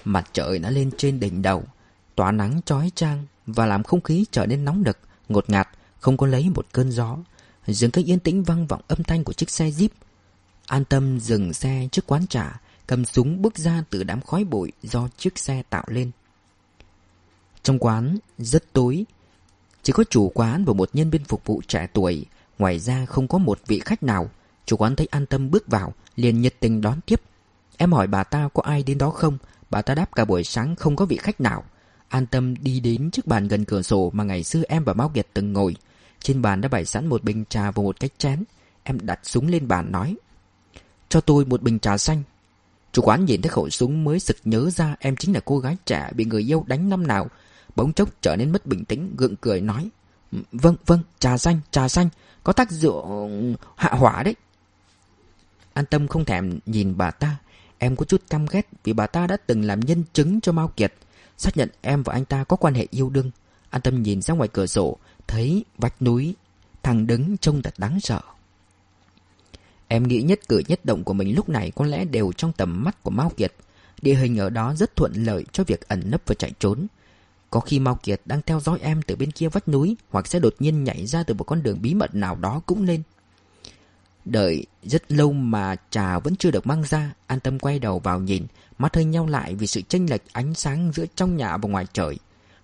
[0.06, 1.64] Mặt trời đã lên trên đỉnh đầu,
[2.16, 4.98] tỏa nắng chói chang và làm không khí trở nên nóng nực,
[5.30, 7.18] ngột ngạt, không có lấy một cơn gió.
[7.68, 9.90] Dường cách yên tĩnh vang vọng âm thanh của chiếc xe Jeep.
[10.74, 14.72] An tâm dừng xe trước quán trà, cầm súng bước ra từ đám khói bụi
[14.84, 16.12] do chiếc xe tạo lên.
[17.64, 19.06] Trong quán rất tối,
[19.84, 22.26] chỉ có chủ quán và một nhân viên phục vụ trẻ tuổi,
[22.60, 24.30] ngoài ra không có một vị khách nào.
[24.66, 27.22] Chủ quán thấy an tâm bước vào, liền nhiệt tình đón tiếp.
[27.78, 29.38] Em hỏi bà ta có ai đến đó không?
[29.70, 31.64] Bà ta đáp cả buổi sáng không có vị khách nào.
[32.08, 35.10] An tâm đi đến chiếc bàn gần cửa sổ mà ngày xưa em và Mao
[35.10, 35.76] Kiệt từng ngồi.
[36.20, 38.44] Trên bàn đã bày sẵn một bình trà và một cái chén.
[38.84, 40.16] Em đặt súng lên bàn nói.
[41.14, 42.24] Cho tôi một bình trà xanh.
[42.92, 45.78] Chủ quán nhìn thấy khẩu súng mới sực nhớ ra em chính là cô gái
[45.86, 47.28] trẻ bị người yêu đánh năm nào.
[47.76, 49.90] Bỗng chốc trở nên mất bình tĩnh, gượng cười nói.
[50.52, 52.10] Vâng, vâng, trà xanh, trà xanh,
[52.44, 54.36] có tác dụng hạ hỏa đấy.
[55.74, 57.38] An tâm không thèm nhìn bà ta,
[57.78, 60.68] Em có chút căm ghét vì bà ta đã từng làm nhân chứng cho Mao
[60.68, 60.94] Kiệt,
[61.38, 63.32] xác nhận em và anh ta có quan hệ yêu đương.
[63.70, 64.98] An tâm nhìn ra ngoài cửa sổ,
[65.28, 66.36] thấy vách núi,
[66.84, 68.22] thằng đứng trông thật đáng sợ.
[69.94, 72.84] Em nghĩ nhất cử nhất động của mình lúc này có lẽ đều trong tầm
[72.84, 73.54] mắt của Mao Kiệt.
[74.02, 76.88] Địa hình ở đó rất thuận lợi cho việc ẩn nấp và chạy trốn.
[77.50, 80.40] Có khi Mao Kiệt đang theo dõi em từ bên kia vách núi hoặc sẽ
[80.40, 83.02] đột nhiên nhảy ra từ một con đường bí mật nào đó cũng nên.
[84.26, 88.20] Đợi rất lâu mà trà vẫn chưa được mang ra, An tâm quay đầu vào
[88.20, 88.46] nhìn,
[88.78, 91.86] Mắt hơi nhau lại vì sự chênh lệch ánh sáng giữa trong nhà và ngoài
[91.94, 92.18] trời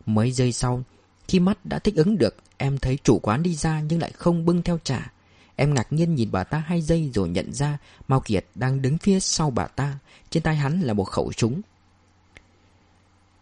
[0.06, 0.84] Mấy giây sau,
[1.28, 4.46] Khi mắt đã thích ứng được, Em thấy chủ quán đi ra nhưng lại không
[4.46, 5.12] bưng theo trà
[5.60, 8.98] Em ngạc nhiên nhìn bà ta hai giây rồi nhận ra Mao Kiệt đang đứng
[8.98, 9.98] phía sau bà ta
[10.30, 11.62] Trên tay hắn là một khẩu súng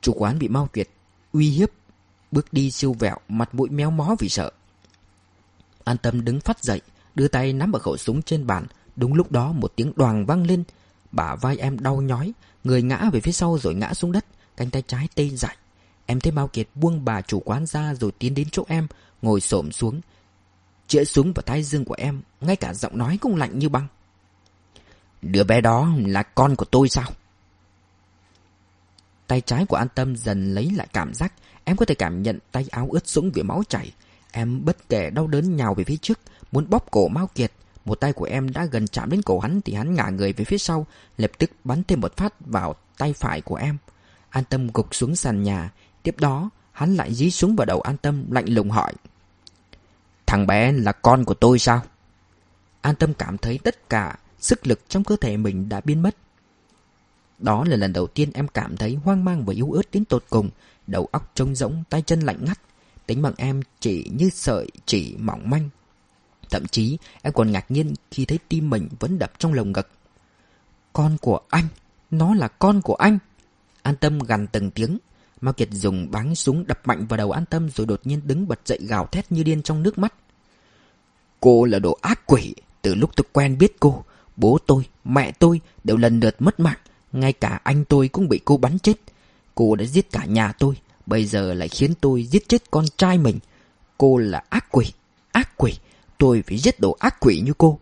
[0.01, 0.89] Chủ quán bị Mao Kiệt
[1.33, 1.69] uy hiếp
[2.31, 4.51] Bước đi siêu vẹo Mặt mũi méo mó vì sợ
[5.83, 6.81] An tâm đứng phát dậy
[7.17, 8.65] đưa tay nắm vào khẩu súng trên bàn.
[8.95, 10.63] Đúng lúc đó một tiếng đoàn vang lên.
[11.11, 14.25] Bả vai em đau nhói, người ngã về phía sau rồi ngã xuống đất,
[14.57, 15.57] cánh tay trái tê dại.
[16.05, 18.87] Em thấy Mao Kiệt buông bà chủ quán ra rồi tiến đến chỗ em,
[19.21, 20.01] ngồi xổm xuống.
[20.87, 23.87] Chĩa súng vào tay dương của em, ngay cả giọng nói cũng lạnh như băng.
[25.21, 27.09] Đứa bé đó là con của tôi sao?
[29.27, 32.39] Tay trái của An Tâm dần lấy lại cảm giác, em có thể cảm nhận
[32.51, 33.91] tay áo ướt sũng vì máu chảy.
[34.31, 36.19] Em bất kể đau đớn nhào về phía trước,
[36.51, 37.51] muốn bóp cổ Mao Kiệt.
[37.85, 40.45] Một tay của em đã gần chạm đến cổ hắn thì hắn ngả người về
[40.45, 43.77] phía sau, lập tức bắn thêm một phát vào tay phải của em.
[44.29, 45.71] An Tâm gục xuống sàn nhà,
[46.03, 48.93] tiếp đó hắn lại dí súng vào đầu An Tâm lạnh lùng hỏi.
[50.27, 51.81] Thằng bé là con của tôi sao?
[52.81, 56.15] An Tâm cảm thấy tất cả sức lực trong cơ thể mình đã biến mất.
[57.39, 60.23] Đó là lần đầu tiên em cảm thấy hoang mang và yếu ớt đến tột
[60.29, 60.49] cùng,
[60.87, 62.59] đầu óc trống rỗng, tay chân lạnh ngắt.
[63.05, 65.69] Tính bằng em chỉ như sợi chỉ mỏng manh,
[66.49, 69.89] Thậm chí em còn ngạc nhiên khi thấy tim mình vẫn đập trong lồng ngực.
[70.93, 71.67] Con của anh,
[72.11, 73.17] nó là con của anh.
[73.81, 74.97] An Tâm gằn từng tiếng.
[75.41, 78.47] Mao Kiệt dùng báng súng đập mạnh vào đầu An Tâm rồi đột nhiên đứng
[78.47, 80.13] bật dậy gào thét như điên trong nước mắt.
[81.39, 82.55] Cô là đồ ác quỷ.
[82.81, 84.03] Từ lúc tôi quen biết cô,
[84.35, 86.77] bố tôi, mẹ tôi đều lần lượt mất mạng.
[87.11, 88.93] Ngay cả anh tôi cũng bị cô bắn chết.
[89.55, 93.17] Cô đã giết cả nhà tôi, bây giờ lại khiến tôi giết chết con trai
[93.17, 93.39] mình.
[93.97, 94.85] Cô là ác quỷ,
[95.31, 95.73] ác quỷ,
[96.17, 97.79] tôi phải giết đồ ác quỷ như cô.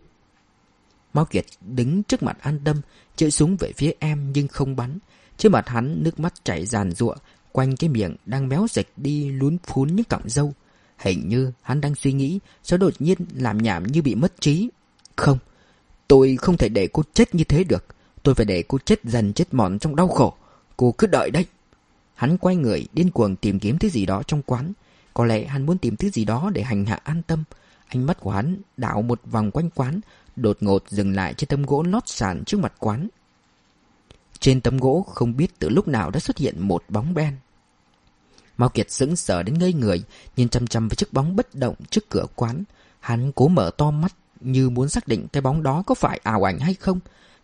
[1.13, 2.81] Mao Kiệt đứng trước mặt an tâm,
[3.15, 4.99] chĩa súng về phía em nhưng không bắn.
[5.37, 7.15] Trên mặt hắn nước mắt chảy ràn rụa,
[7.55, 10.53] quanh cái miệng đang méo dịch đi lún phún những cọng râu.
[10.97, 14.69] Hình như hắn đang suy nghĩ, sau đột nhiên làm nhảm như bị mất trí.
[15.15, 15.37] Không,
[16.07, 17.85] tôi không thể để cô chết như thế được.
[18.23, 20.33] Tôi phải để cô chết dần chết mòn trong đau khổ.
[20.77, 21.45] Cô cứ đợi đấy.
[22.15, 24.73] Hắn quay người điên cuồng tìm kiếm thứ gì đó trong quán.
[25.13, 27.43] Có lẽ hắn muốn tìm thứ gì đó để hành hạ an tâm.
[27.87, 29.99] Ánh mắt của hắn đảo một vòng quanh quán,
[30.35, 33.07] đột ngột dừng lại trên tấm gỗ lót sàn trước mặt quán.
[34.39, 37.33] Trên tấm gỗ không biết từ lúc nào đã xuất hiện một bóng đen.
[38.57, 40.03] Mao Kiệt sững sờ đến ngây người,
[40.37, 42.63] nhìn chăm chăm với chiếc bóng bất động trước cửa quán.
[42.99, 46.47] Hắn cố mở to mắt như muốn xác định cái bóng đó có phải ảo
[46.47, 46.99] ảnh hay không.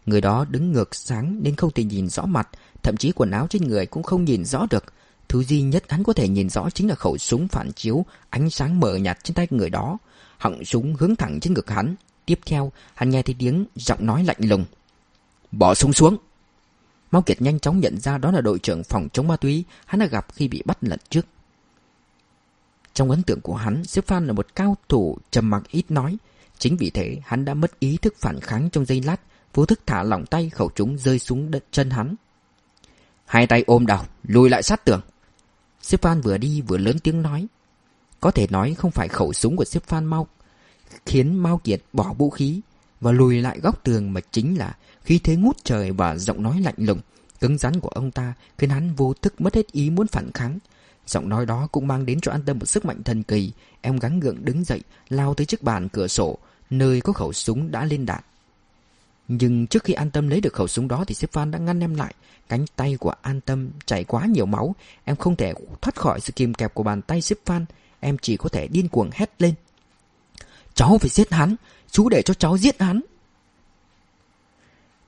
[0.05, 2.49] Người đó đứng ngược sáng nên không thể nhìn rõ mặt,
[2.83, 4.83] thậm chí quần áo trên người cũng không nhìn rõ được.
[5.27, 8.49] Thứ duy nhất hắn có thể nhìn rõ chính là khẩu súng phản chiếu, ánh
[8.49, 9.97] sáng mờ nhạt trên tay người đó.
[10.37, 11.95] Họng súng hướng thẳng trên ngực hắn.
[12.25, 14.65] Tiếp theo, hắn nghe thấy tiếng giọng nói lạnh lùng.
[15.51, 16.17] Bỏ súng xuống!
[17.11, 19.99] Mao Kiệt nhanh chóng nhận ra đó là đội trưởng phòng chống ma túy hắn
[19.99, 21.25] đã gặp khi bị bắt lần trước.
[22.93, 26.17] Trong ấn tượng của hắn, Sếp Phan là một cao thủ trầm mặc ít nói.
[26.57, 29.21] Chính vì thế, hắn đã mất ý thức phản kháng trong giây lát,
[29.53, 32.15] vô thức thả lỏng tay khẩu trúng rơi xuống đất chân hắn.
[33.25, 35.01] Hai tay ôm đầu, lùi lại sát tường.
[35.81, 37.47] Sếp Phan vừa đi vừa lớn tiếng nói.
[38.19, 40.27] Có thể nói không phải khẩu súng của Sếp Phan Mau
[41.05, 42.61] khiến Mao Kiệt bỏ vũ khí
[43.01, 46.59] và lùi lại góc tường mà chính là khí thế ngút trời và giọng nói
[46.61, 46.99] lạnh lùng,
[47.39, 50.59] cứng rắn của ông ta khiến hắn vô thức mất hết ý muốn phản kháng.
[51.07, 53.51] Giọng nói đó cũng mang đến cho an tâm một sức mạnh thần kỳ.
[53.81, 56.37] Em gắng gượng đứng dậy, lao tới chiếc bàn cửa sổ,
[56.69, 58.21] nơi có khẩu súng đã lên đạn.
[59.27, 61.79] Nhưng trước khi An Tâm lấy được khẩu súng đó thì Sếp Phan đã ngăn
[61.79, 62.13] em lại.
[62.49, 64.75] Cánh tay của An Tâm chảy quá nhiều máu.
[65.05, 67.65] Em không thể thoát khỏi sự kìm kẹp của bàn tay Sếp Phan.
[67.99, 69.53] Em chỉ có thể điên cuồng hét lên.
[70.73, 71.55] Cháu phải giết hắn.
[71.91, 73.01] Chú để cho cháu giết hắn.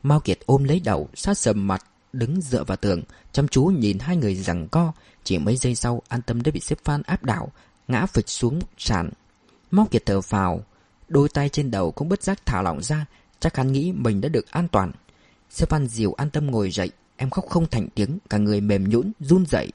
[0.04, 4.00] Mao Kiệt ôm lấy đầu, sát sầm mặt, đứng dựa vào tường, chăm chú nhìn
[4.00, 4.91] hai người giằng co.
[5.24, 7.52] Chỉ mấy giây sau, An Tâm đã bị xếp phan áp đảo,
[7.88, 9.10] ngã phịch xuống sàn.
[9.72, 10.63] Mao Kiệt thở phào,
[11.08, 13.06] đôi tay trên đầu cũng bất giác thả lỏng ra,
[13.39, 14.91] chắc hắn nghĩ mình đã được an toàn.
[15.50, 18.89] Xếp phan dìu An Tâm ngồi dậy, em khóc không thành tiếng, cả người mềm
[18.89, 19.72] nhũn, run rẩy.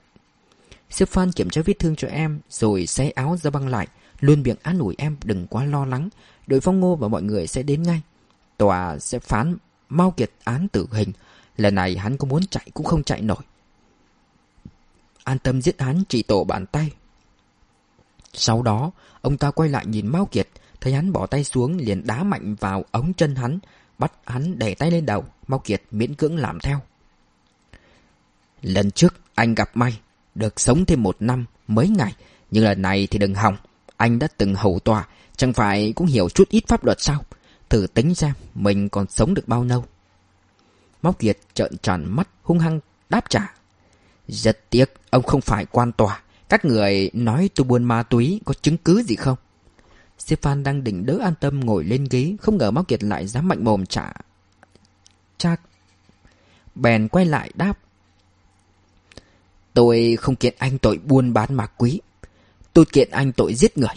[0.91, 3.89] Xếp phan kiểm tra vết thương cho em, rồi xé áo ra băng lại,
[4.21, 6.09] luôn miệng an ủi em đừng quá lo lắng,
[6.49, 8.03] đội phong ngô và mọi người sẽ đến ngay.
[8.57, 9.57] Tòa sẽ phán
[9.89, 11.13] Mao Kiệt án tử hình.
[11.57, 13.43] Lần này hắn có muốn chạy cũng không chạy nổi.
[15.25, 16.91] An tâm giết hắn chỉ tổ bàn tay.
[18.33, 20.49] Sau đó, ông ta quay lại nhìn Mao Kiệt,
[20.81, 23.59] thấy hắn bỏ tay xuống liền đá mạnh vào ống chân hắn,
[23.99, 25.25] bắt hắn đẩy tay lên đầu.
[25.49, 26.81] Mao Kiệt miễn cưỡng làm theo.
[28.63, 30.01] Lần trước anh gặp may,
[30.35, 32.15] được sống thêm một năm, mấy ngày,
[32.51, 33.57] nhưng lần này thì đừng hòng.
[33.97, 37.25] Anh đã từng hầu tòa, chẳng phải cũng hiểu chút ít pháp luật sao?
[37.69, 39.85] Thử tính ra mình còn sống được bao lâu.
[41.03, 43.55] Móc Kiệt trợn tròn mắt, hung hăng đáp trả.
[44.29, 46.23] Rất tiếc, ông không phải quan tòa.
[46.49, 49.39] Các người nói tôi buôn ma túy Có chứng cứ gì không?
[50.19, 53.49] Stefan đang định đỡ an tâm ngồi lên ghế, Không ngờ Móc Kiệt lại dám
[53.49, 54.13] mạnh mồm trả.
[55.39, 55.61] Chắc
[56.75, 57.79] Bèn quay lại đáp.
[59.75, 62.01] Tôi không kiện anh tội buôn bán ma quý
[62.73, 63.95] Tôi kiện anh tội giết người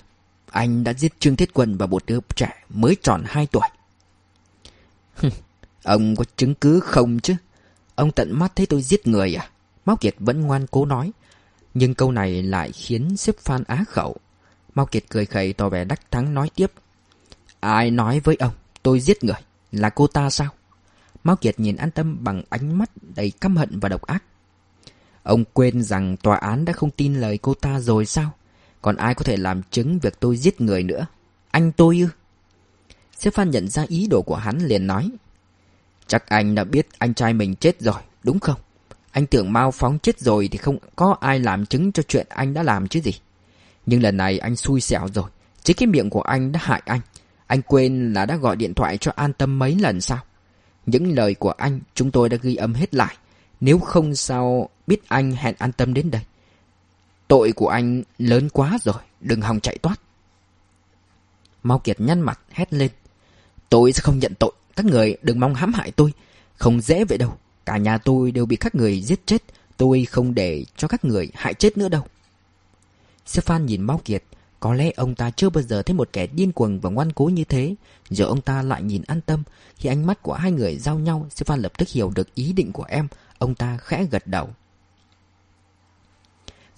[0.52, 3.68] anh đã giết Trương Thiết Quân và một đứa trẻ mới tròn 2 tuổi.
[5.84, 7.36] ông có chứng cứ không chứ?
[7.96, 9.50] Ông tận mắt thấy tôi giết người à?
[9.86, 11.12] Mao Kiệt vẫn ngoan cố nói.
[11.74, 14.16] Nhưng câu này lại khiến xếp Phan á khẩu.
[14.76, 16.72] Mao Kiệt cười khẩy tỏ vẻ đắc thắng nói tiếp.
[17.60, 19.42] Ai nói với ông, tôi giết người?
[19.72, 20.50] Là cô ta sao?
[21.24, 24.24] Mao Kiệt nhìn an tâm bằng ánh mắt đầy căm hận và độc ác.
[25.24, 28.32] Ông quên rằng tòa án đã không tin lời cô ta rồi sao?
[28.82, 31.06] Còn ai có thể làm chứng việc tôi giết người nữa?
[31.52, 32.08] Anh tôi ư?
[33.32, 35.12] Phan nhận ra ý đồ của hắn liền nói,
[36.08, 38.60] Chắc anh đã biết anh trai mình chết rồi, Đúng không?
[39.12, 42.54] Anh tưởng mau Phóng chết rồi Thì không có ai làm chứng cho chuyện anh
[42.54, 43.12] đã làm chứ gì.
[43.86, 45.30] Nhưng lần này anh xui xẻo rồi,
[45.64, 47.00] Chính cái miệng của anh đã hại anh.
[47.48, 50.20] Anh quên là đã gọi điện thoại cho an tâm mấy lần sao?
[50.86, 53.16] Những lời của anh Chúng tôi đã ghi âm hết lại.
[53.60, 56.22] Nếu không sao biết anh hẹn an tâm đến đây.
[57.32, 59.96] Tội của anh lớn quá rồi, đừng hòng chạy thoát.
[61.64, 62.92] Mau Kiệt nhăn mặt, hét lên.
[63.70, 66.14] Tôi sẽ không nhận tội, các người đừng mong hãm hại tôi.
[66.56, 67.34] Không dễ vậy đâu,
[67.66, 69.44] cả nhà tôi đều bị các người giết chết.
[69.78, 72.04] Tôi không để cho các người hại chết nữa đâu.
[73.28, 74.24] Stefan nhìn Mau Kiệt,
[74.60, 77.26] có lẽ ông ta chưa bao giờ thấy một kẻ điên cuồng và ngoan cố
[77.26, 77.76] như thế.
[78.10, 79.44] Giờ ông ta lại nhìn an tâm.
[79.76, 82.72] Khi ánh mắt của hai người giao nhau, Stefan lập tức hiểu được ý định
[82.72, 83.08] của em.
[83.38, 84.50] Ông ta khẽ gật đầu.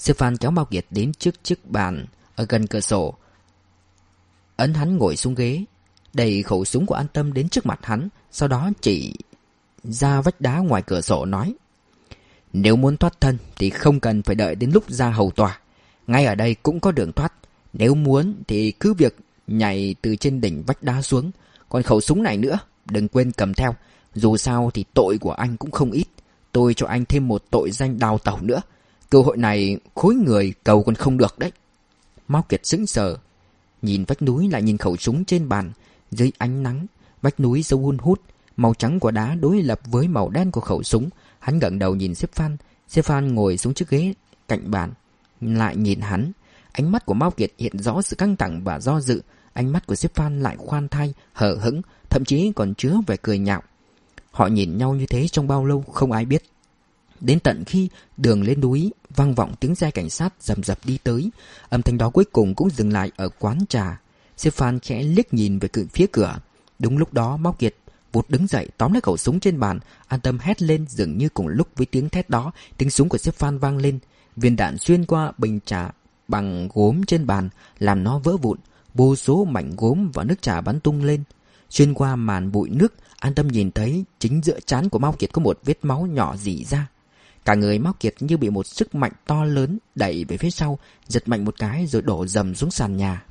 [0.04, 3.14] Sư Phan kéo Mao Kiệt đến trước chiếc bàn ở gần cửa sổ.
[4.56, 5.64] Ấn hắn ngồi xuống ghế,
[6.14, 9.14] đẩy khẩu súng của An Tâm đến trước mặt hắn, sau đó chỉ
[9.84, 11.54] ra vách đá ngoài cửa sổ nói.
[12.54, 15.60] Nếu muốn thoát thân thì không cần phải đợi đến lúc ra hầu tòa.
[16.08, 17.34] Ngay ở đây cũng có đường thoát.
[17.74, 19.16] Nếu muốn thì cứ việc
[19.48, 21.32] nhảy từ trên đỉnh vách đá xuống.
[21.70, 23.76] Còn khẩu súng này nữa, đừng quên cầm theo.
[24.16, 26.08] Dù sao thì tội của anh cũng không ít.
[26.52, 28.62] Tôi cho anh thêm một tội danh đào tẩu nữa.
[29.10, 31.52] Cơ hội này khối người cầu còn không được đấy.
[32.28, 33.18] Mao Kiệt sững sờ.
[33.82, 35.72] Nhìn vách núi lại nhìn khẩu súng trên bàn.
[36.12, 36.86] Dưới ánh nắng,
[37.22, 38.22] vách núi sâu hun hút.
[38.58, 41.10] Màu trắng của đá đối lập với màu đen của khẩu súng.
[41.40, 42.58] Hắn ngẩng đầu nhìn Sếp Phan.
[42.88, 44.14] Sếp Phan ngồi xuống chiếc ghế
[44.48, 44.94] cạnh bàn.
[45.42, 46.32] Lại nhìn hắn.
[46.72, 49.22] Ánh mắt của Mao Kiệt hiện rõ sự căng thẳng và do dự.
[49.54, 53.16] Ánh mắt của Sếp Phan lại khoan thai, hở hững, thậm chí còn chứa vẻ
[53.22, 53.62] cười nhạo.
[54.32, 56.44] Họ nhìn nhau như thế trong bao lâu không ai biết.
[57.24, 60.98] Đến tận khi đường lên núi vang vọng tiếng xe cảnh sát rầm rập đi
[61.04, 61.32] tới,
[61.70, 64.02] âm thanh đó cuối cùng cũng dừng lại ở quán trà.
[64.38, 66.36] Xếp Phan khẽ liếc nhìn về phía cửa.
[66.80, 67.76] Đúng lúc đó Móc Kiệt
[68.12, 71.30] vụt đứng dậy tóm lấy khẩu súng trên bàn, an tâm hét lên dường như
[71.30, 74.00] cùng lúc với tiếng thét đó, tiếng súng của Xếp Phan vang lên.
[74.36, 75.92] Viên đạn xuyên qua bình trà
[76.28, 77.50] bằng gốm trên bàn,
[77.80, 78.58] làm nó vỡ vụn.
[78.94, 81.24] Vô số mảnh gốm và nước trà bắn tung lên.
[81.70, 85.34] Xuyên qua màn bụi nước, an tâm nhìn thấy chính giữa trán của Mao Kiệt
[85.34, 86.88] có một vết máu nhỏ dỉ ra.
[87.46, 90.80] Cả người Mao Kiệt như bị một sức mạnh to lớn đẩy về phía sau,
[91.08, 93.26] giật mạnh một cái rồi đổ dầm xuống sàn nhà.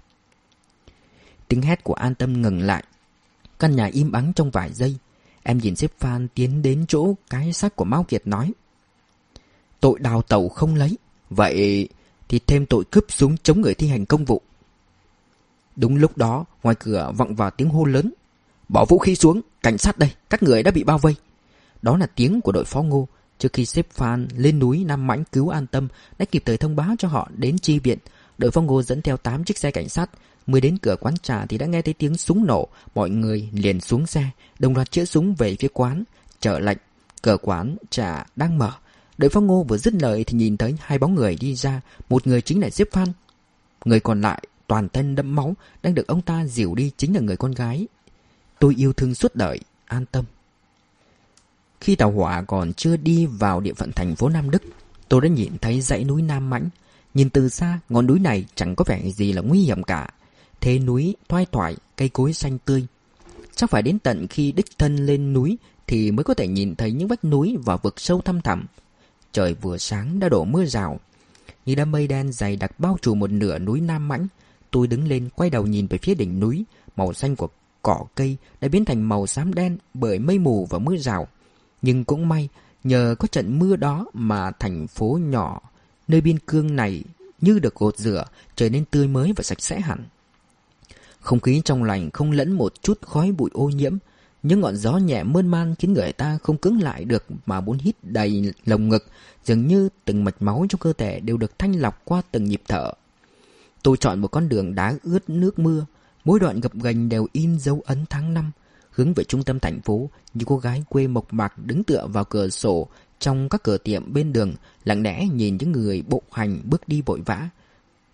[1.48, 2.84] Tiếng hét của an tâm ngừng lại.
[3.58, 4.96] Căn nhà im ắng trong vài giây.
[5.42, 8.52] Em nhìn xếp Phan tiến đến chỗ cái xác của Mao Kiệt nói.
[9.80, 10.98] Tội đào tẩu không lấy.
[11.30, 11.88] Vậy
[12.28, 14.42] thì thêm tội cướp súng chống người thi hành công vụ.
[15.76, 18.12] Đúng lúc đó, ngoài cửa vọng vào tiếng hô lớn.
[18.68, 21.14] Bỏ vũ khí xuống, cảnh sát đây, các người đã bị bao vây.
[21.82, 23.08] Đó là tiếng của đội phó ngô.
[23.42, 25.88] Trước khi xếp Phan lên núi Nam Mãnh cứu an tâm,
[26.18, 27.98] đã kịp thời thông báo cho họ đến chi viện.
[28.38, 30.10] Đội Phong ngô dẫn theo 8 chiếc xe cảnh sát.
[30.46, 32.68] Mới đến cửa quán trà thì đã nghe thấy tiếng súng nổ.
[32.94, 34.24] Mọi người liền xuống xe,
[34.58, 36.04] đồng loạt chữa súng về phía quán.
[36.40, 36.78] Trở lệnh,
[37.22, 38.72] cửa quán trà đang mở.
[39.18, 41.80] Đội Phong ngô vừa dứt lời thì nhìn thấy hai bóng người đi ra.
[42.08, 43.08] Một người chính là xếp Phan.
[43.84, 47.20] Người còn lại toàn thân đẫm máu đang được ông ta dìu đi chính là
[47.20, 47.86] người con gái.
[48.58, 50.24] Tôi yêu thương suốt đời, an tâm.
[51.82, 54.62] Khi tàu hỏa còn chưa đi vào địa phận thành phố Nam Đức,
[55.08, 56.68] tôi đã nhìn thấy dãy núi Nam Mãnh.
[57.14, 60.08] Nhìn từ xa, ngọn núi này chẳng có vẻ gì là nguy hiểm cả.
[60.60, 62.86] Thế núi thoai thoải, cây cối xanh tươi.
[63.54, 66.92] Chắc phải đến tận khi đích thân lên núi thì mới có thể nhìn thấy
[66.92, 68.66] những vách núi và vực sâu thăm thẳm.
[69.32, 71.00] Trời vừa sáng đã đổ mưa rào.
[71.66, 74.26] Như đám mây đen dày đặc bao trùm một nửa núi Nam Mãnh.
[74.70, 76.64] Tôi đứng lên quay đầu nhìn về phía đỉnh núi.
[76.96, 77.48] Màu xanh của
[77.82, 81.28] cỏ cây đã biến thành màu xám đen bởi mây mù và mưa rào.
[81.82, 82.48] Nhưng cũng may,
[82.84, 85.60] nhờ có trận mưa đó mà thành phố nhỏ
[86.08, 87.04] nơi biên cương này
[87.40, 88.24] như được gột rửa,
[88.56, 90.04] trở nên tươi mới và sạch sẽ hẳn.
[91.20, 93.96] Không khí trong lành không lẫn một chút khói bụi ô nhiễm,
[94.42, 97.78] những ngọn gió nhẹ mơn man khiến người ta không cứng lại được mà muốn
[97.78, 99.06] hít đầy lồng ngực,
[99.44, 102.62] dường như từng mạch máu trong cơ thể đều được thanh lọc qua từng nhịp
[102.68, 102.92] thở.
[103.82, 105.86] Tôi chọn một con đường đá ướt nước mưa,
[106.24, 108.50] mỗi đoạn gập ghềnh đều in dấu ấn tháng năm,
[108.92, 112.24] hướng về trung tâm thành phố, như cô gái quê mộc mạc đứng tựa vào
[112.24, 112.88] cửa sổ
[113.18, 117.02] trong các cửa tiệm bên đường, lặng lẽ nhìn những người bộ hành bước đi
[117.02, 117.48] vội vã.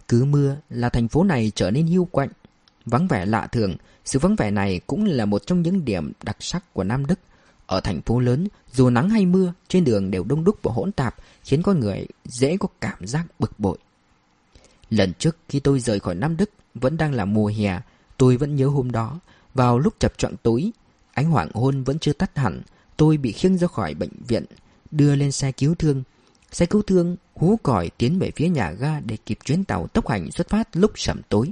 [0.09, 2.29] Cứ mưa là thành phố này trở nên hiu quạnh,
[2.87, 6.37] vắng vẻ lạ thường, sự vắng vẻ này cũng là một trong những điểm đặc
[6.41, 7.19] sắc của Nam Đức.
[7.67, 10.93] Ở thành phố lớn, dù nắng hay mưa, trên đường đều đông đúc và hỗn
[10.93, 11.15] tạp,
[11.45, 13.79] khiến con người dễ có cảm giác bực bội.
[14.91, 17.81] Lần trước khi tôi rời khỏi Nam Đức, vẫn đang là mùa hè,
[18.17, 19.21] tôi vẫn nhớ hôm đó,
[19.59, 20.71] vào lúc chập choạng tối,
[21.13, 22.63] ánh hoàng hôn vẫn chưa tắt hẳn,
[22.97, 24.45] tôi bị khiêng ra khỏi bệnh viện,
[24.91, 26.03] đưa lên xe cứu thương.
[26.53, 30.09] Xe cứu thương hú còi tiến về phía nhà ga để kịp chuyến tàu tốc
[30.09, 31.51] hành xuất phát lúc sẩm tối.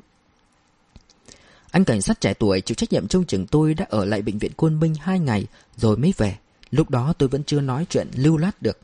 [1.70, 4.38] Anh cảnh sát trẻ tuổi chịu trách nhiệm trông chừng tôi đã ở lại bệnh
[4.38, 5.46] viện Côn Minh hai ngày
[5.76, 6.36] rồi mới về.
[6.70, 8.78] Lúc đó tôi vẫn chưa nói chuyện lưu lát được.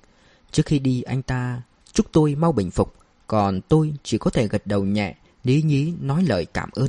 [0.52, 1.62] Trước khi đi anh ta
[1.92, 2.94] chúc tôi mau bình phục,
[3.26, 5.14] còn tôi chỉ có thể gật đầu nhẹ,
[5.44, 6.88] lý nhí nói lời cảm ơn.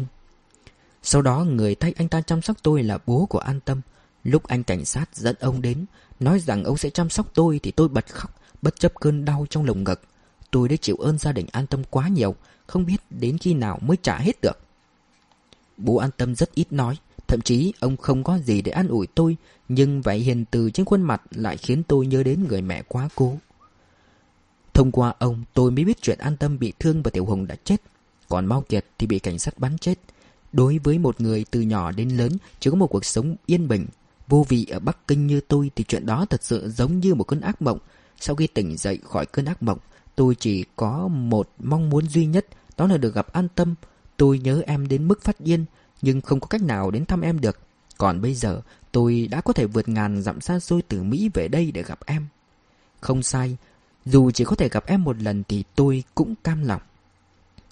[1.04, 3.82] Sau đó người thay anh ta chăm sóc tôi là bố của An Tâm.
[4.24, 5.86] Lúc anh cảnh sát dẫn ông đến,
[6.20, 9.46] nói rằng ông sẽ chăm sóc tôi thì tôi bật khóc, bất chấp cơn đau
[9.50, 10.02] trong lồng ngực.
[10.52, 12.36] Tôi đã chịu ơn gia đình An Tâm quá nhiều,
[12.68, 14.60] không biết đến khi nào mới trả hết được.
[15.78, 16.98] Bố An Tâm rất ít nói,
[17.28, 19.38] thậm chí ông không có gì để an ủi tôi,
[19.70, 23.10] nhưng vẻ hiền từ trên khuôn mặt lại khiến tôi nhớ đến người mẹ quá
[23.16, 23.38] cố.
[24.74, 27.56] Thông qua ông, tôi mới biết chuyện An Tâm bị thương và Tiểu Hùng đã
[27.64, 27.82] chết.
[28.30, 30.00] Còn Mao Kiệt thì bị cảnh sát bắn chết.
[30.54, 33.86] Đối với một người từ nhỏ đến lớn chỉ có một cuộc sống yên bình,
[34.28, 37.24] vô vị ở Bắc Kinh như tôi thì chuyện đó thật sự giống như một
[37.24, 37.80] cơn ác mộng.
[38.20, 39.80] Sau khi tỉnh dậy khỏi cơn ác mộng,
[40.16, 42.46] tôi chỉ có một mong muốn duy nhất,
[42.78, 43.76] đó là được gặp an tâm.
[44.18, 45.66] Tôi nhớ em đến mức phát điên,
[46.02, 47.60] nhưng không có cách nào đến thăm em được.
[47.98, 51.48] Còn bây giờ, tôi đã có thể vượt ngàn dặm xa xôi từ Mỹ về
[51.48, 52.28] đây để gặp em.
[53.02, 53.58] Không sai,
[54.06, 56.82] Dù chỉ có thể gặp em một lần thì tôi cũng cam lòng.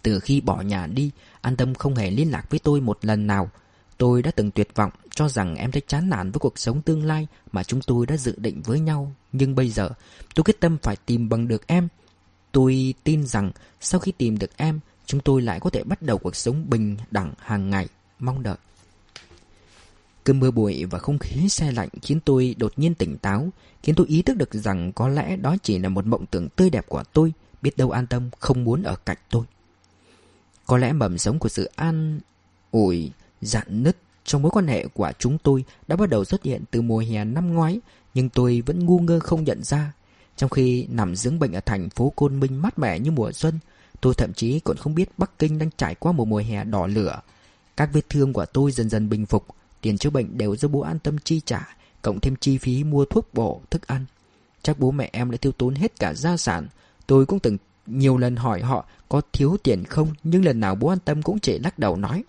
[0.03, 3.27] Từ khi bỏ nhà đi, An Tâm không hề liên lạc với tôi một lần
[3.27, 3.49] nào.
[3.97, 7.05] Tôi đã từng tuyệt vọng cho rằng em thấy chán nản với cuộc sống tương
[7.05, 9.15] lai mà chúng tôi đã dự định với nhau.
[9.31, 9.89] Nhưng bây giờ,
[10.35, 11.87] tôi quyết tâm phải tìm bằng được em.
[12.51, 16.17] Tôi tin rằng sau khi tìm được em, chúng tôi lại có thể bắt đầu
[16.17, 17.87] cuộc sống bình đẳng hàng ngày,
[18.19, 18.57] mong đợi.
[20.23, 23.49] Cơn mưa bụi và không khí xe lạnh khiến tôi đột nhiên tỉnh táo,
[23.83, 26.69] khiến tôi ý thức được rằng có lẽ đó chỉ là một mộng tưởng tươi
[26.69, 29.43] đẹp của tôi, biết đâu an tâm không muốn ở cạnh tôi.
[30.71, 32.19] Có lẽ mầm sống của sự an
[32.71, 33.11] ủi,
[33.41, 36.81] dạn nứt trong mối quan hệ của chúng tôi đã bắt đầu xuất hiện từ
[36.81, 37.79] mùa hè năm ngoái,
[38.13, 39.93] nhưng tôi vẫn ngu ngơ không nhận ra.
[40.37, 43.59] Trong khi nằm dưỡng bệnh ở thành phố Côn Minh mát mẻ như mùa xuân,
[44.01, 46.87] tôi thậm chí còn không biết Bắc Kinh đang trải qua một mùa hè đỏ
[46.87, 47.21] lửa.
[47.77, 49.45] Các vết thương của tôi dần dần bình phục,
[49.81, 53.05] tiền chữa bệnh đều do bố an tâm chi trả, cộng thêm chi phí mua
[53.05, 54.05] thuốc bổ, thức ăn.
[54.63, 56.67] Chắc bố mẹ em đã tiêu tốn hết cả gia sản.
[57.07, 57.57] Tôi cũng từng
[57.97, 61.39] nhiều lần hỏi họ có thiếu tiền không, nhưng lần nào bố an tâm cũng
[61.39, 62.23] chỉ lắc đầu nói.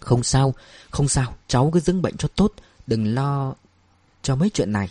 [0.00, 0.54] Không sao,
[0.90, 2.52] không sao, cháu cứ dưỡng bệnh cho tốt,
[2.86, 3.54] đừng lo
[4.22, 4.88] cho mấy chuyện này.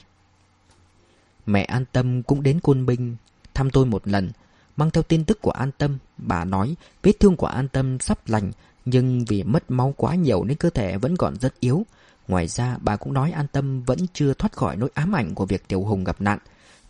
[1.46, 3.16] Mẹ an tâm cũng đến Côn Minh
[3.54, 4.32] thăm tôi một lần,
[4.78, 5.98] mang theo tin tức của an tâm.
[6.18, 8.52] Bà nói vết thương của an tâm sắp lành,
[8.86, 11.86] nhưng vì mất máu quá nhiều nên cơ thể vẫn còn rất yếu.
[12.28, 15.46] Ngoài ra bà cũng nói an tâm vẫn chưa thoát khỏi nỗi ám ảnh của
[15.46, 16.40] việc Tiểu Hùng gặp nạn.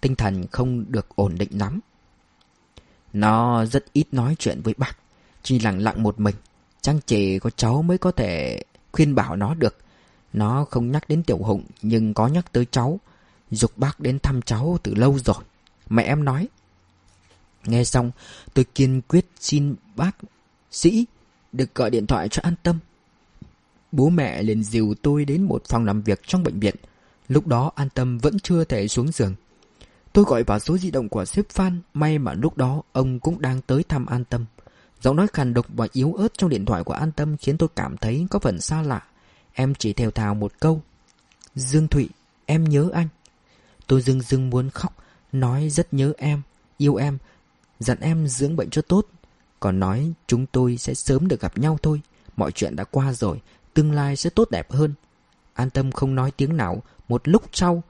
[0.02, 1.80] Tinh thần không được ổn định lắm.
[3.14, 4.98] Nó rất ít nói chuyện với bác.
[5.44, 6.36] Chỉ lặng lặng một mình.
[6.82, 9.78] Chẳng chỉ có cháu mới có thể khuyên bảo nó được.
[10.34, 13.00] Nó không nhắc đến Tiểu Hùng, nhưng có nhắc tới cháu.
[13.52, 15.44] Dục bác đến thăm cháu từ lâu rồi.
[15.90, 16.48] Mẹ em nói.
[17.66, 18.12] Nghe xong,
[18.54, 20.12] tôi kiên quyết xin bác
[20.72, 21.06] sĩ
[21.52, 22.80] được gọi điện thoại cho an tâm.
[23.92, 26.76] Bố mẹ liền dìu tôi đến một phòng làm việc trong bệnh viện.
[27.28, 29.36] Lúc đó an tâm vẫn chưa thể xuống giường.
[30.14, 33.42] Tôi gọi vào số di động của sếp Phan, may mà lúc đó ông cũng
[33.42, 34.46] đang tới thăm an tâm.
[35.02, 37.70] Giọng nói khàn độc và yếu ớt trong điện thoại của an tâm khiến tôi
[37.76, 39.04] cảm thấy có phần xa lạ.
[39.54, 40.82] Em chỉ theo thào một câu.
[41.56, 42.10] Dương Thụy,
[42.46, 43.08] em nhớ anh.
[43.88, 44.96] Tôi dưng dưng muốn khóc,
[45.32, 46.42] nói rất nhớ em,
[46.78, 47.18] yêu em,
[47.80, 49.08] dặn em dưỡng bệnh cho tốt.
[49.60, 52.02] Còn nói chúng tôi sẽ sớm được gặp nhau thôi.
[52.38, 53.42] Mọi chuyện đã qua rồi,
[53.74, 54.94] tương lai sẽ tốt đẹp hơn.
[55.54, 57.84] An tâm không nói tiếng nào, một lúc sau,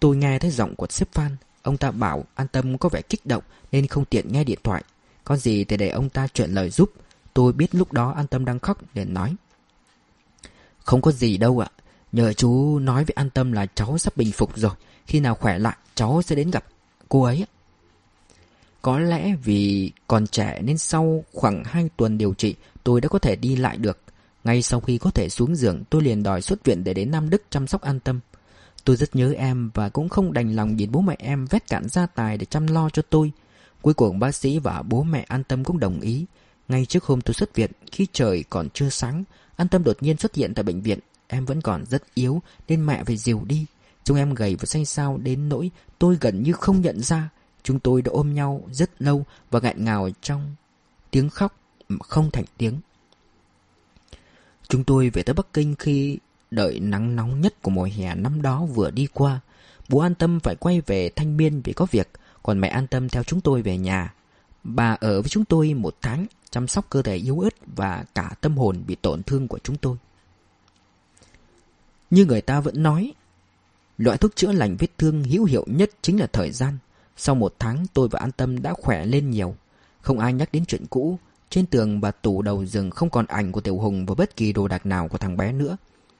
[0.00, 1.36] tôi nghe thấy giọng của sếp Phan.
[1.68, 3.42] Ông ta bảo an tâm có vẻ kích động
[3.72, 4.84] nên không tiện nghe điện thoại.
[5.24, 6.92] Có gì thì để ông ta chuyện lời giúp.
[7.34, 9.34] Tôi biết lúc đó an tâm đang khóc liền nói.
[10.84, 11.68] Không có gì đâu ạ.
[12.12, 14.72] Nhờ chú nói với an tâm là cháu sắp bình phục rồi.
[15.06, 16.64] Khi nào khỏe lại, cháu sẽ đến gặp
[17.08, 17.46] cô ấy.
[18.82, 22.54] Có lẽ vì còn trẻ nên sau khoảng 2 tuần điều trị,
[22.84, 23.98] tôi đã có thể đi lại được.
[24.44, 27.30] Ngay sau khi có thể xuống giường, tôi liền đòi xuất viện để đến Nam
[27.30, 28.20] Đức chăm sóc an tâm.
[28.88, 31.88] Tôi rất nhớ em và cũng không đành lòng nhìn bố mẹ em vét cạn
[31.88, 33.32] gia tài để chăm lo cho tôi.
[33.82, 36.26] Cuối cùng bác sĩ và bố mẹ an tâm cũng đồng ý.
[36.68, 39.24] Ngay trước hôm tôi xuất viện, khi trời còn chưa sáng,
[39.56, 40.98] an tâm đột nhiên xuất hiện tại bệnh viện.
[41.26, 43.66] Em vẫn còn rất yếu nên mẹ phải dìu đi.
[44.04, 47.28] Chúng em gầy và xanh xao đến nỗi tôi gần như không nhận ra.
[47.62, 50.54] Chúng tôi đã ôm nhau rất lâu và ngạn ngào trong
[51.10, 51.56] tiếng khóc
[52.00, 52.80] không thành tiếng.
[54.68, 56.18] Chúng tôi về tới Bắc Kinh khi
[56.50, 59.40] đợi nắng nóng nhất của mùa hè năm đó vừa đi qua.
[59.88, 62.10] Bố an tâm phải quay về Thanh Biên vì có việc,
[62.42, 64.14] còn mẹ an tâm theo chúng tôi về nhà.
[64.64, 68.34] Bà ở với chúng tôi một tháng, chăm sóc cơ thể yếu ớt và cả
[68.40, 69.96] tâm hồn bị tổn thương của chúng tôi.
[72.10, 73.12] Như người ta vẫn nói,
[73.98, 76.78] loại thuốc chữa lành vết thương hữu hiệu nhất chính là thời gian.
[77.16, 79.56] Sau một tháng tôi và an tâm đã khỏe lên nhiều.
[80.00, 81.18] Không ai nhắc đến chuyện cũ.
[81.50, 84.52] Trên tường và tủ đầu giường không còn ảnh của Tiểu Hùng và bất kỳ
[84.52, 85.76] đồ đạc nào của thằng bé nữa.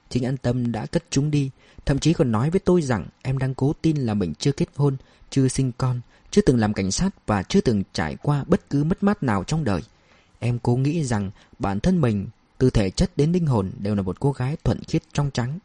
[0.08, 1.50] Chính an tâm đã cất chúng đi.
[1.86, 4.68] Thậm chí còn nói với tôi rằng em đang cố tin là mình chưa kết
[4.76, 4.96] hôn,
[5.30, 6.00] chưa sinh con,
[6.30, 9.44] chưa từng làm cảnh sát và chưa từng trải qua bất cứ mất mát nào
[9.44, 9.82] trong đời.
[10.38, 12.26] Em cố nghĩ rằng bản thân mình,
[12.58, 15.58] từ thể chất đến linh hồn đều là một cô gái thuận khiết trong trắng.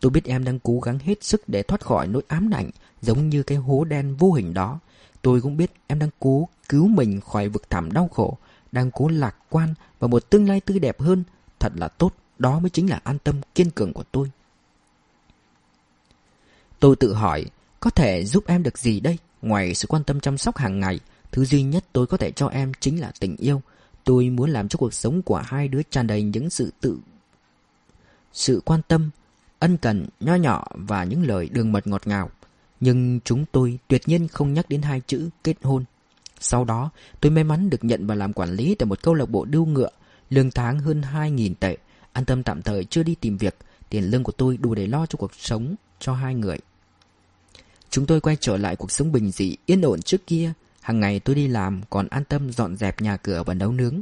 [0.00, 2.70] Tôi biết em đang cố gắng hết sức để thoát khỏi nỗi ám ảnh
[3.02, 4.78] giống như cái hố đen vô hình đó.
[5.22, 8.38] Tôi cũng biết em đang cố cứu mình khỏi vực thẳm đau khổ,
[8.72, 11.24] đang cố lạc quan và một tương lai tươi đẹp hơn.
[11.58, 14.30] Thật là tốt, đó mới chính là an tâm kiên cường của tôi.
[16.80, 17.44] Tôi tự hỏi,
[17.80, 19.18] có thể giúp em được gì đây?
[19.42, 21.00] Ngoài sự quan tâm chăm sóc hàng ngày,
[21.32, 23.62] thứ duy nhất tôi có thể cho em chính là tình yêu.
[24.04, 26.98] Tôi muốn làm cho cuộc sống của hai đứa tràn đầy những sự tự...
[28.32, 29.10] Sự quan tâm,
[29.58, 32.30] ân cần, nho nhỏ và những lời đường mật ngọt ngào.
[32.80, 35.84] Nhưng chúng tôi tuyệt nhiên không nhắc đến hai chữ kết hôn.
[36.40, 39.30] Sau đó, tôi may mắn được nhận vào làm quản lý tại một câu lạc
[39.30, 39.90] bộ đưu ngựa,
[40.30, 41.76] lương tháng hơn 2.000 tệ.
[42.14, 43.56] An tâm tạm thời chưa đi tìm việc,
[43.90, 46.58] tiền lương của tôi đủ để lo cho cuộc sống cho hai người.
[47.90, 50.52] Chúng tôi quay trở lại cuộc sống bình dị, yên ổn trước kia.
[50.80, 54.00] Hàng ngày tôi đi làm, còn an tâm dọn dẹp nhà cửa và nấu nướng.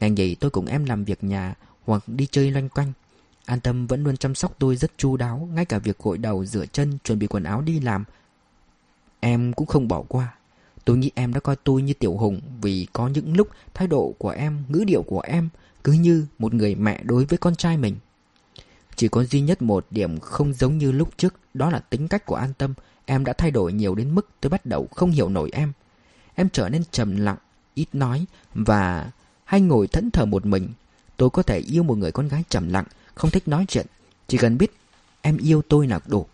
[0.00, 1.54] Ngày nghỉ tôi cùng em làm việc nhà
[1.84, 2.92] hoặc đi chơi loanh quanh.
[3.44, 6.44] An tâm vẫn luôn chăm sóc tôi rất chu đáo, ngay cả việc gội đầu,
[6.44, 8.04] rửa chân, chuẩn bị quần áo đi làm.
[9.20, 10.34] Em cũng không bỏ qua.
[10.84, 14.14] Tôi nghĩ em đã coi tôi như tiểu hùng vì có những lúc thái độ
[14.18, 15.48] của em, ngữ điệu của em
[15.84, 17.96] cứ như một người mẹ đối với con trai mình.
[18.96, 22.26] Chỉ có duy nhất một điểm không giống như lúc trước, đó là tính cách
[22.26, 22.74] của an tâm.
[23.04, 25.72] Em đã thay đổi nhiều đến mức tôi bắt đầu không hiểu nổi em.
[26.34, 27.36] Em trở nên trầm lặng,
[27.74, 29.10] ít nói và
[29.44, 30.68] hay ngồi thẫn thờ một mình.
[31.16, 33.86] Tôi có thể yêu một người con gái trầm lặng, không thích nói chuyện,
[34.28, 34.72] chỉ cần biết
[35.20, 36.26] em yêu tôi là đủ.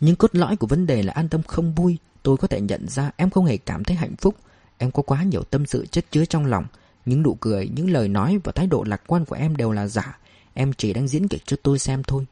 [0.00, 2.88] Nhưng cốt lõi của vấn đề là an tâm không vui, tôi có thể nhận
[2.88, 4.36] ra em không hề cảm thấy hạnh phúc.
[4.78, 6.66] Em có quá nhiều tâm sự chất chứa trong lòng,
[7.06, 9.86] những nụ cười, những lời nói và thái độ lạc quan của em đều là
[9.86, 10.18] giả.
[10.54, 12.26] Em chỉ đang diễn kịch cho tôi xem thôi.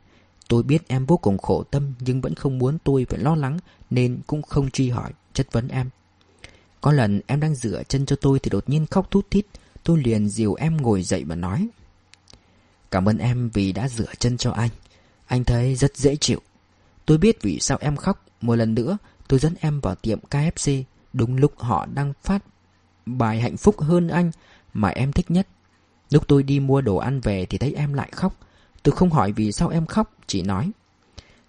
[0.48, 3.58] Tôi biết em vô cùng khổ tâm nhưng vẫn không muốn tôi phải lo lắng
[3.90, 5.90] nên cũng không truy hỏi, chất vấn em.
[6.80, 9.46] Có lần em đang rửa chân cho tôi thì đột nhiên khóc thút thít.
[9.84, 11.68] Tôi liền dìu em ngồi dậy và nói.
[12.90, 14.70] Cảm ơn em vì đã rửa chân cho anh.
[15.26, 16.40] Anh thấy rất dễ chịu.
[17.06, 18.24] Tôi biết vì sao em khóc.
[18.40, 18.98] Một lần nữa,
[19.28, 20.82] tôi dẫn em vào tiệm KFC.
[21.12, 22.44] Đúng lúc họ đang phát
[23.06, 24.30] bài hạnh phúc hơn anh
[24.76, 25.48] mà em thích nhất.
[26.10, 28.36] Lúc tôi đi mua đồ ăn về thì thấy em lại khóc.
[28.82, 30.70] Tôi không hỏi vì sao em khóc, chỉ nói.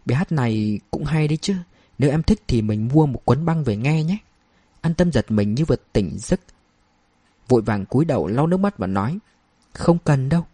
[0.06, 1.56] Bài hát này cũng hay đấy chứ.
[1.98, 4.18] Nếu em thích thì mình mua một cuốn băng về nghe nhé.
[4.82, 6.40] An tâm giật mình như vật tỉnh giấc.
[7.48, 9.20] Vội vàng cúi đầu lau nước mắt và nói.
[9.74, 10.46] Không cần đâu.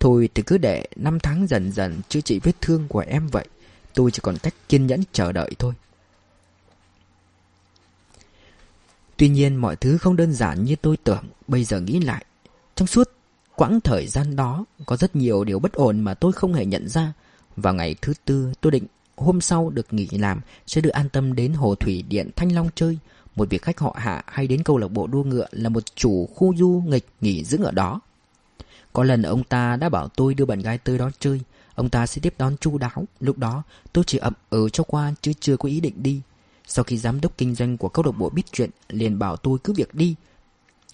[0.00, 3.46] Thôi thì cứ để năm tháng dần dần chữa trị vết thương của em vậy.
[3.94, 5.74] Tôi chỉ còn cách kiên nhẫn chờ đợi thôi.
[9.16, 11.24] Tuy nhiên mọi thứ không đơn giản như tôi tưởng.
[11.48, 12.24] Bây giờ nghĩ lại,
[12.74, 13.10] Trong suốt
[13.56, 16.88] quãng thời gian đó, Có rất nhiều điều bất ổn mà tôi không hề nhận
[16.88, 17.12] ra.
[17.56, 18.86] Vào ngày thứ tư, tôi định
[19.16, 22.68] Hôm sau được nghỉ làm, Sẽ được an tâm đến Hồ Thủy Điện Thanh Long
[22.74, 22.98] chơi.
[23.36, 26.28] Một việc khách họ hạ hay đến câu lạc bộ đua ngựa Là một chủ
[26.34, 28.00] khu du nghịch nghỉ dưỡng ở đó.
[28.92, 31.40] Có lần ông ta đã bảo tôi đưa bạn gái tới đó chơi.
[31.74, 33.04] Ông ta sẽ tiếp đón chu đáo.
[33.20, 33.62] Lúc đó,
[33.92, 36.20] tôi chỉ ậm ừ cho qua Chứ chưa có ý định đi
[36.66, 39.58] sau khi giám đốc kinh doanh của câu lạc bộ biết chuyện, liền bảo tôi
[39.64, 40.14] cứ việc đi.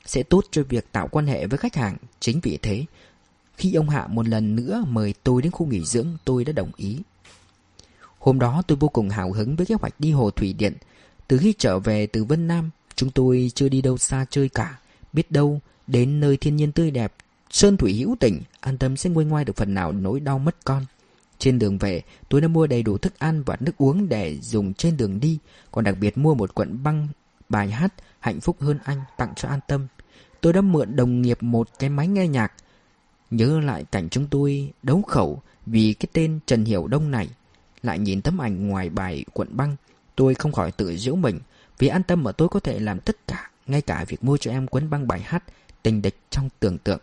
[0.07, 2.85] Sẽ tốt cho việc tạo quan hệ với khách hàng, Chính vì thế,
[3.57, 6.71] Khi ông Hạ một lần nữa mời tôi đến khu nghỉ dưỡng, tôi đã đồng
[6.77, 6.99] ý.
[8.19, 10.75] Hôm đó tôi vô cùng hào hứng với kế hoạch đi Hồ Thủy Điện.
[11.29, 14.79] Từ khi trở về từ Vân Nam, Chúng tôi chưa đi đâu xa chơi cả.
[15.13, 17.15] Biết đâu, đến nơi thiên nhiên tươi đẹp,
[17.51, 20.57] Sơn thủy hữu tình, An tâm sẽ nguôi ngoai được phần nào nỗi đau mất
[20.65, 20.87] con
[21.41, 24.75] trên đường về, tôi đã mua đầy đủ thức ăn và nước uống để dùng
[24.75, 25.39] trên đường đi,
[25.71, 27.09] còn đặc biệt mua một cuộn băng
[27.49, 29.87] bài hát Hạnh phúc hơn anh tặng cho an tâm.
[30.41, 32.53] Tôi đã mượn đồng nghiệp một cái máy nghe nhạc.
[33.31, 37.29] Nhớ lại cảnh chúng tôi đấu khẩu vì cái tên Trần Hiểu Đông này.
[37.83, 39.77] Lại nhìn tấm ảnh ngoài bài cuộn băng,
[40.17, 41.41] tôi không khỏi tự giễu mình.
[41.79, 44.51] Vì an tâm mà tôi có thể làm tất cả, ngay cả việc mua cho
[44.51, 45.45] em cuốn băng bài hát
[45.83, 47.01] tình địch trong tưởng tượng.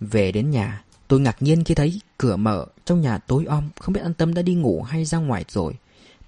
[0.00, 3.92] Về đến nhà, Tôi ngạc nhiên khi thấy cửa mở, trong nhà tối om, không
[3.92, 5.74] biết an tâm đã đi ngủ hay ra ngoài rồi.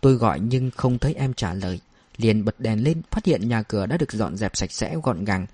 [0.01, 1.81] Tôi gọi nhưng không thấy em trả lời.
[2.17, 5.25] Liền bật đèn lên, phát hiện nhà cửa đã được dọn dẹp sạch sẽ gọn
[5.25, 5.47] gàng.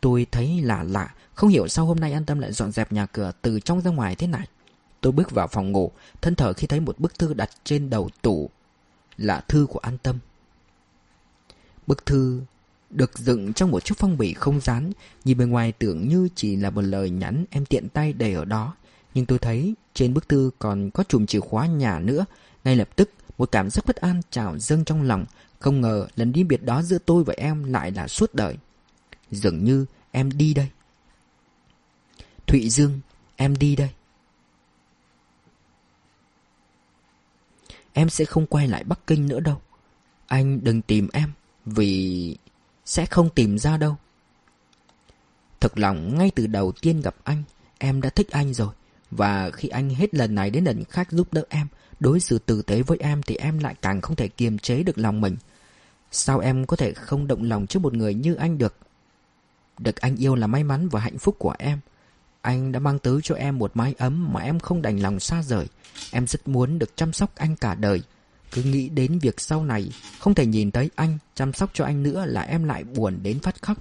[0.00, 3.06] Tôi thấy lạ lạ, không hiểu sao hôm nay an tâm lại dọn dẹp nhà
[3.06, 4.46] cửa từ trong ra ngoài thế này.
[5.00, 8.10] Tôi bước vào phòng ngủ, thân thở khi thấy một bức thư đặt trên đầu
[8.22, 8.50] tủ.
[9.16, 10.18] Là thư của an tâm.
[11.86, 12.40] Bức thư
[12.92, 14.92] được dựng trong một chiếc phong bì không dán,
[15.24, 18.44] nhìn bên ngoài tưởng như chỉ là một lời nhắn em tiện tay để ở
[18.44, 18.74] đó.
[19.14, 22.24] Nhưng tôi thấy trên bức thư còn có chùm chìa khóa nhà nữa.
[22.64, 25.24] Ngay lập tức, một cảm giác bất an trào dâng trong lòng.
[25.58, 28.56] Không ngờ lần đi biệt đó giữa tôi và em lại là suốt đời.
[29.30, 30.68] Dường như em đi đây.
[32.46, 33.00] Thụy Dương,
[33.36, 33.90] em đi đây.
[37.92, 39.60] Em sẽ không quay lại Bắc Kinh nữa đâu.
[40.26, 41.32] Anh đừng tìm em,
[41.66, 42.36] vì
[42.84, 43.96] sẽ không tìm ra đâu.
[45.60, 47.42] Thực lòng ngay từ đầu tiên gặp anh,
[47.78, 48.74] em đã thích anh rồi.
[49.10, 51.66] Và khi anh hết lần này đến lần khác giúp đỡ em,
[52.00, 54.98] đối xử tử tế với em thì em lại càng không thể kiềm chế được
[54.98, 55.36] lòng mình.
[56.10, 58.76] Sao em có thể không động lòng trước một người như anh được?
[59.78, 61.78] Được anh yêu là may mắn và hạnh phúc của em.
[62.40, 65.42] Anh đã mang tới cho em một mái ấm mà em không đành lòng xa
[65.42, 65.66] rời.
[66.10, 68.02] Em rất muốn được chăm sóc anh cả đời.
[68.52, 72.02] Cứ nghĩ đến việc sau này Không thể nhìn thấy anh, Chăm sóc cho anh
[72.02, 73.78] nữa là em lại buồn đến phát khóc.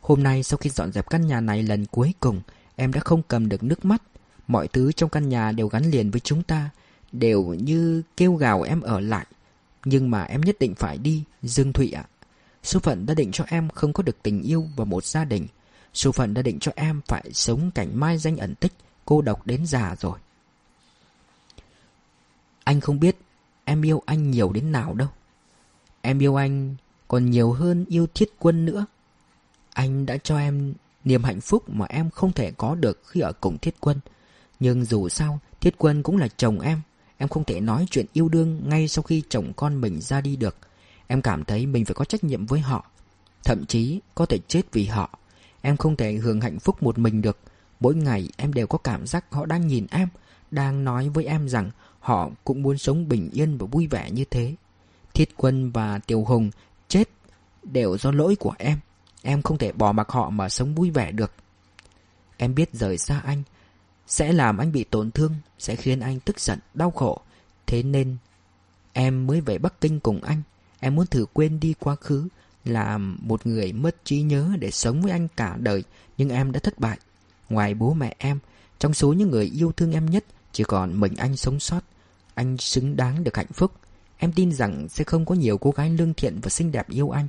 [0.00, 2.40] Hôm nay sau khi dọn dẹp căn nhà này lần cuối cùng,
[2.76, 4.02] Em đã không cầm được nước mắt.
[4.46, 6.70] Mọi thứ trong căn nhà đều gắn liền với chúng ta,
[7.12, 9.26] Đều như kêu gào em ở lại.
[9.84, 12.04] Nhưng mà em nhất định phải đi, Dương Thụy ạ.
[12.62, 15.46] Số phận đã định cho em không có được tình yêu và một gia đình.
[15.94, 18.72] Số phận đã định cho em phải sống cảnh mai danh ẩn tích,
[19.04, 20.18] Cô độc đến già rồi.
[22.64, 23.16] Anh không biết
[23.64, 25.08] em yêu anh nhiều đến nào đâu.
[26.00, 26.76] Em yêu anh
[27.08, 28.86] còn nhiều hơn yêu thiết quân nữa.
[29.72, 33.32] Anh đã cho em niềm hạnh phúc mà em không thể có được khi ở
[33.32, 34.00] cùng thiết quân.
[34.60, 36.80] Nhưng dù sao, thiết quân cũng là chồng em.
[37.16, 40.36] Em không thể nói chuyện yêu đương ngay sau khi chồng con mình ra đi
[40.36, 40.56] được.
[41.06, 42.90] Em cảm thấy mình phải có trách nhiệm với họ.
[43.44, 45.18] Thậm chí có thể chết vì họ.
[45.62, 47.38] Em không thể hưởng hạnh phúc một mình được.
[47.80, 50.08] Mỗi ngày em đều có cảm giác họ đang nhìn em,
[50.50, 51.70] đang nói với em rằng
[52.04, 54.54] họ cũng muốn sống bình yên và vui vẻ như thế.
[55.14, 56.50] Thiết Quân và Tiểu Hùng
[56.88, 57.08] chết
[57.62, 58.78] đều do lỗi của em.
[59.22, 61.32] Em không thể bỏ mặc họ mà sống vui vẻ được.
[62.36, 63.42] Em biết rời xa anh
[64.06, 67.20] sẽ làm anh bị tổn thương, sẽ khiến anh tức giận, đau khổ.
[67.66, 68.16] Thế nên
[68.92, 70.42] em mới về Bắc Kinh cùng anh.
[70.80, 72.28] Em muốn thử quên đi quá khứ,
[72.64, 75.84] làm một người mất trí nhớ để sống với anh cả đời,
[76.18, 76.98] nhưng em đã thất bại.
[77.48, 78.38] Ngoài bố mẹ em,
[78.78, 81.80] trong số những người yêu thương em nhất, chỉ còn mình anh sống sót.
[82.34, 83.72] Anh xứng đáng được hạnh phúc.
[84.18, 87.10] Em tin rằng sẽ không có nhiều cô gái lương thiện và xinh đẹp yêu
[87.10, 87.28] anh.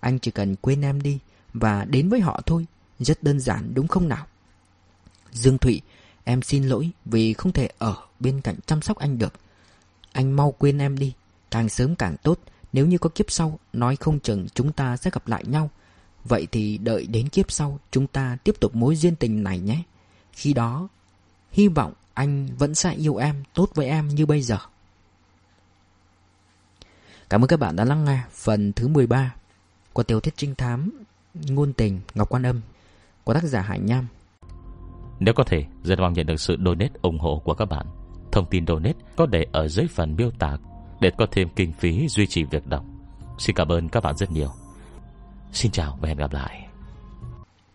[0.00, 1.18] Anh chỉ cần quên em đi
[1.54, 2.66] và đến với họ thôi.
[2.98, 4.26] Rất đơn giản đúng không nào?
[5.32, 5.80] Dương Thụy,
[6.24, 9.32] em xin lỗi vì không thể ở bên cạnh chăm sóc anh được.
[10.12, 11.12] Anh mau quên em đi,
[11.50, 12.38] càng sớm càng tốt.
[12.72, 15.70] Nếu như có kiếp sau, nói không chừng chúng ta sẽ gặp lại nhau.
[16.24, 19.82] Vậy thì đợi đến kiếp sau, chúng ta tiếp tục mối duyên tình này nhé.
[20.32, 20.88] Khi đó,
[21.52, 24.58] hy vọng anh vẫn sẽ yêu em, tốt với em như bây giờ.
[27.30, 29.34] Cảm ơn các bạn đã lắng nghe phần thứ 13
[29.92, 32.60] của tiểu thuyết trinh thám Ngôn tình Ngọc Quan Âm
[33.24, 34.06] của tác giả Hải Nham.
[35.20, 37.86] Nếu có thể, rất mong nhận được sự donate ủng hộ của các bạn.
[38.32, 40.56] Thông tin donate có để ở dưới phần miêu tả
[41.00, 42.84] để có thêm kinh phí duy trì việc đọc.
[43.38, 44.50] Xin cảm ơn các bạn rất nhiều.
[45.52, 46.71] Xin chào và hẹn gặp lại.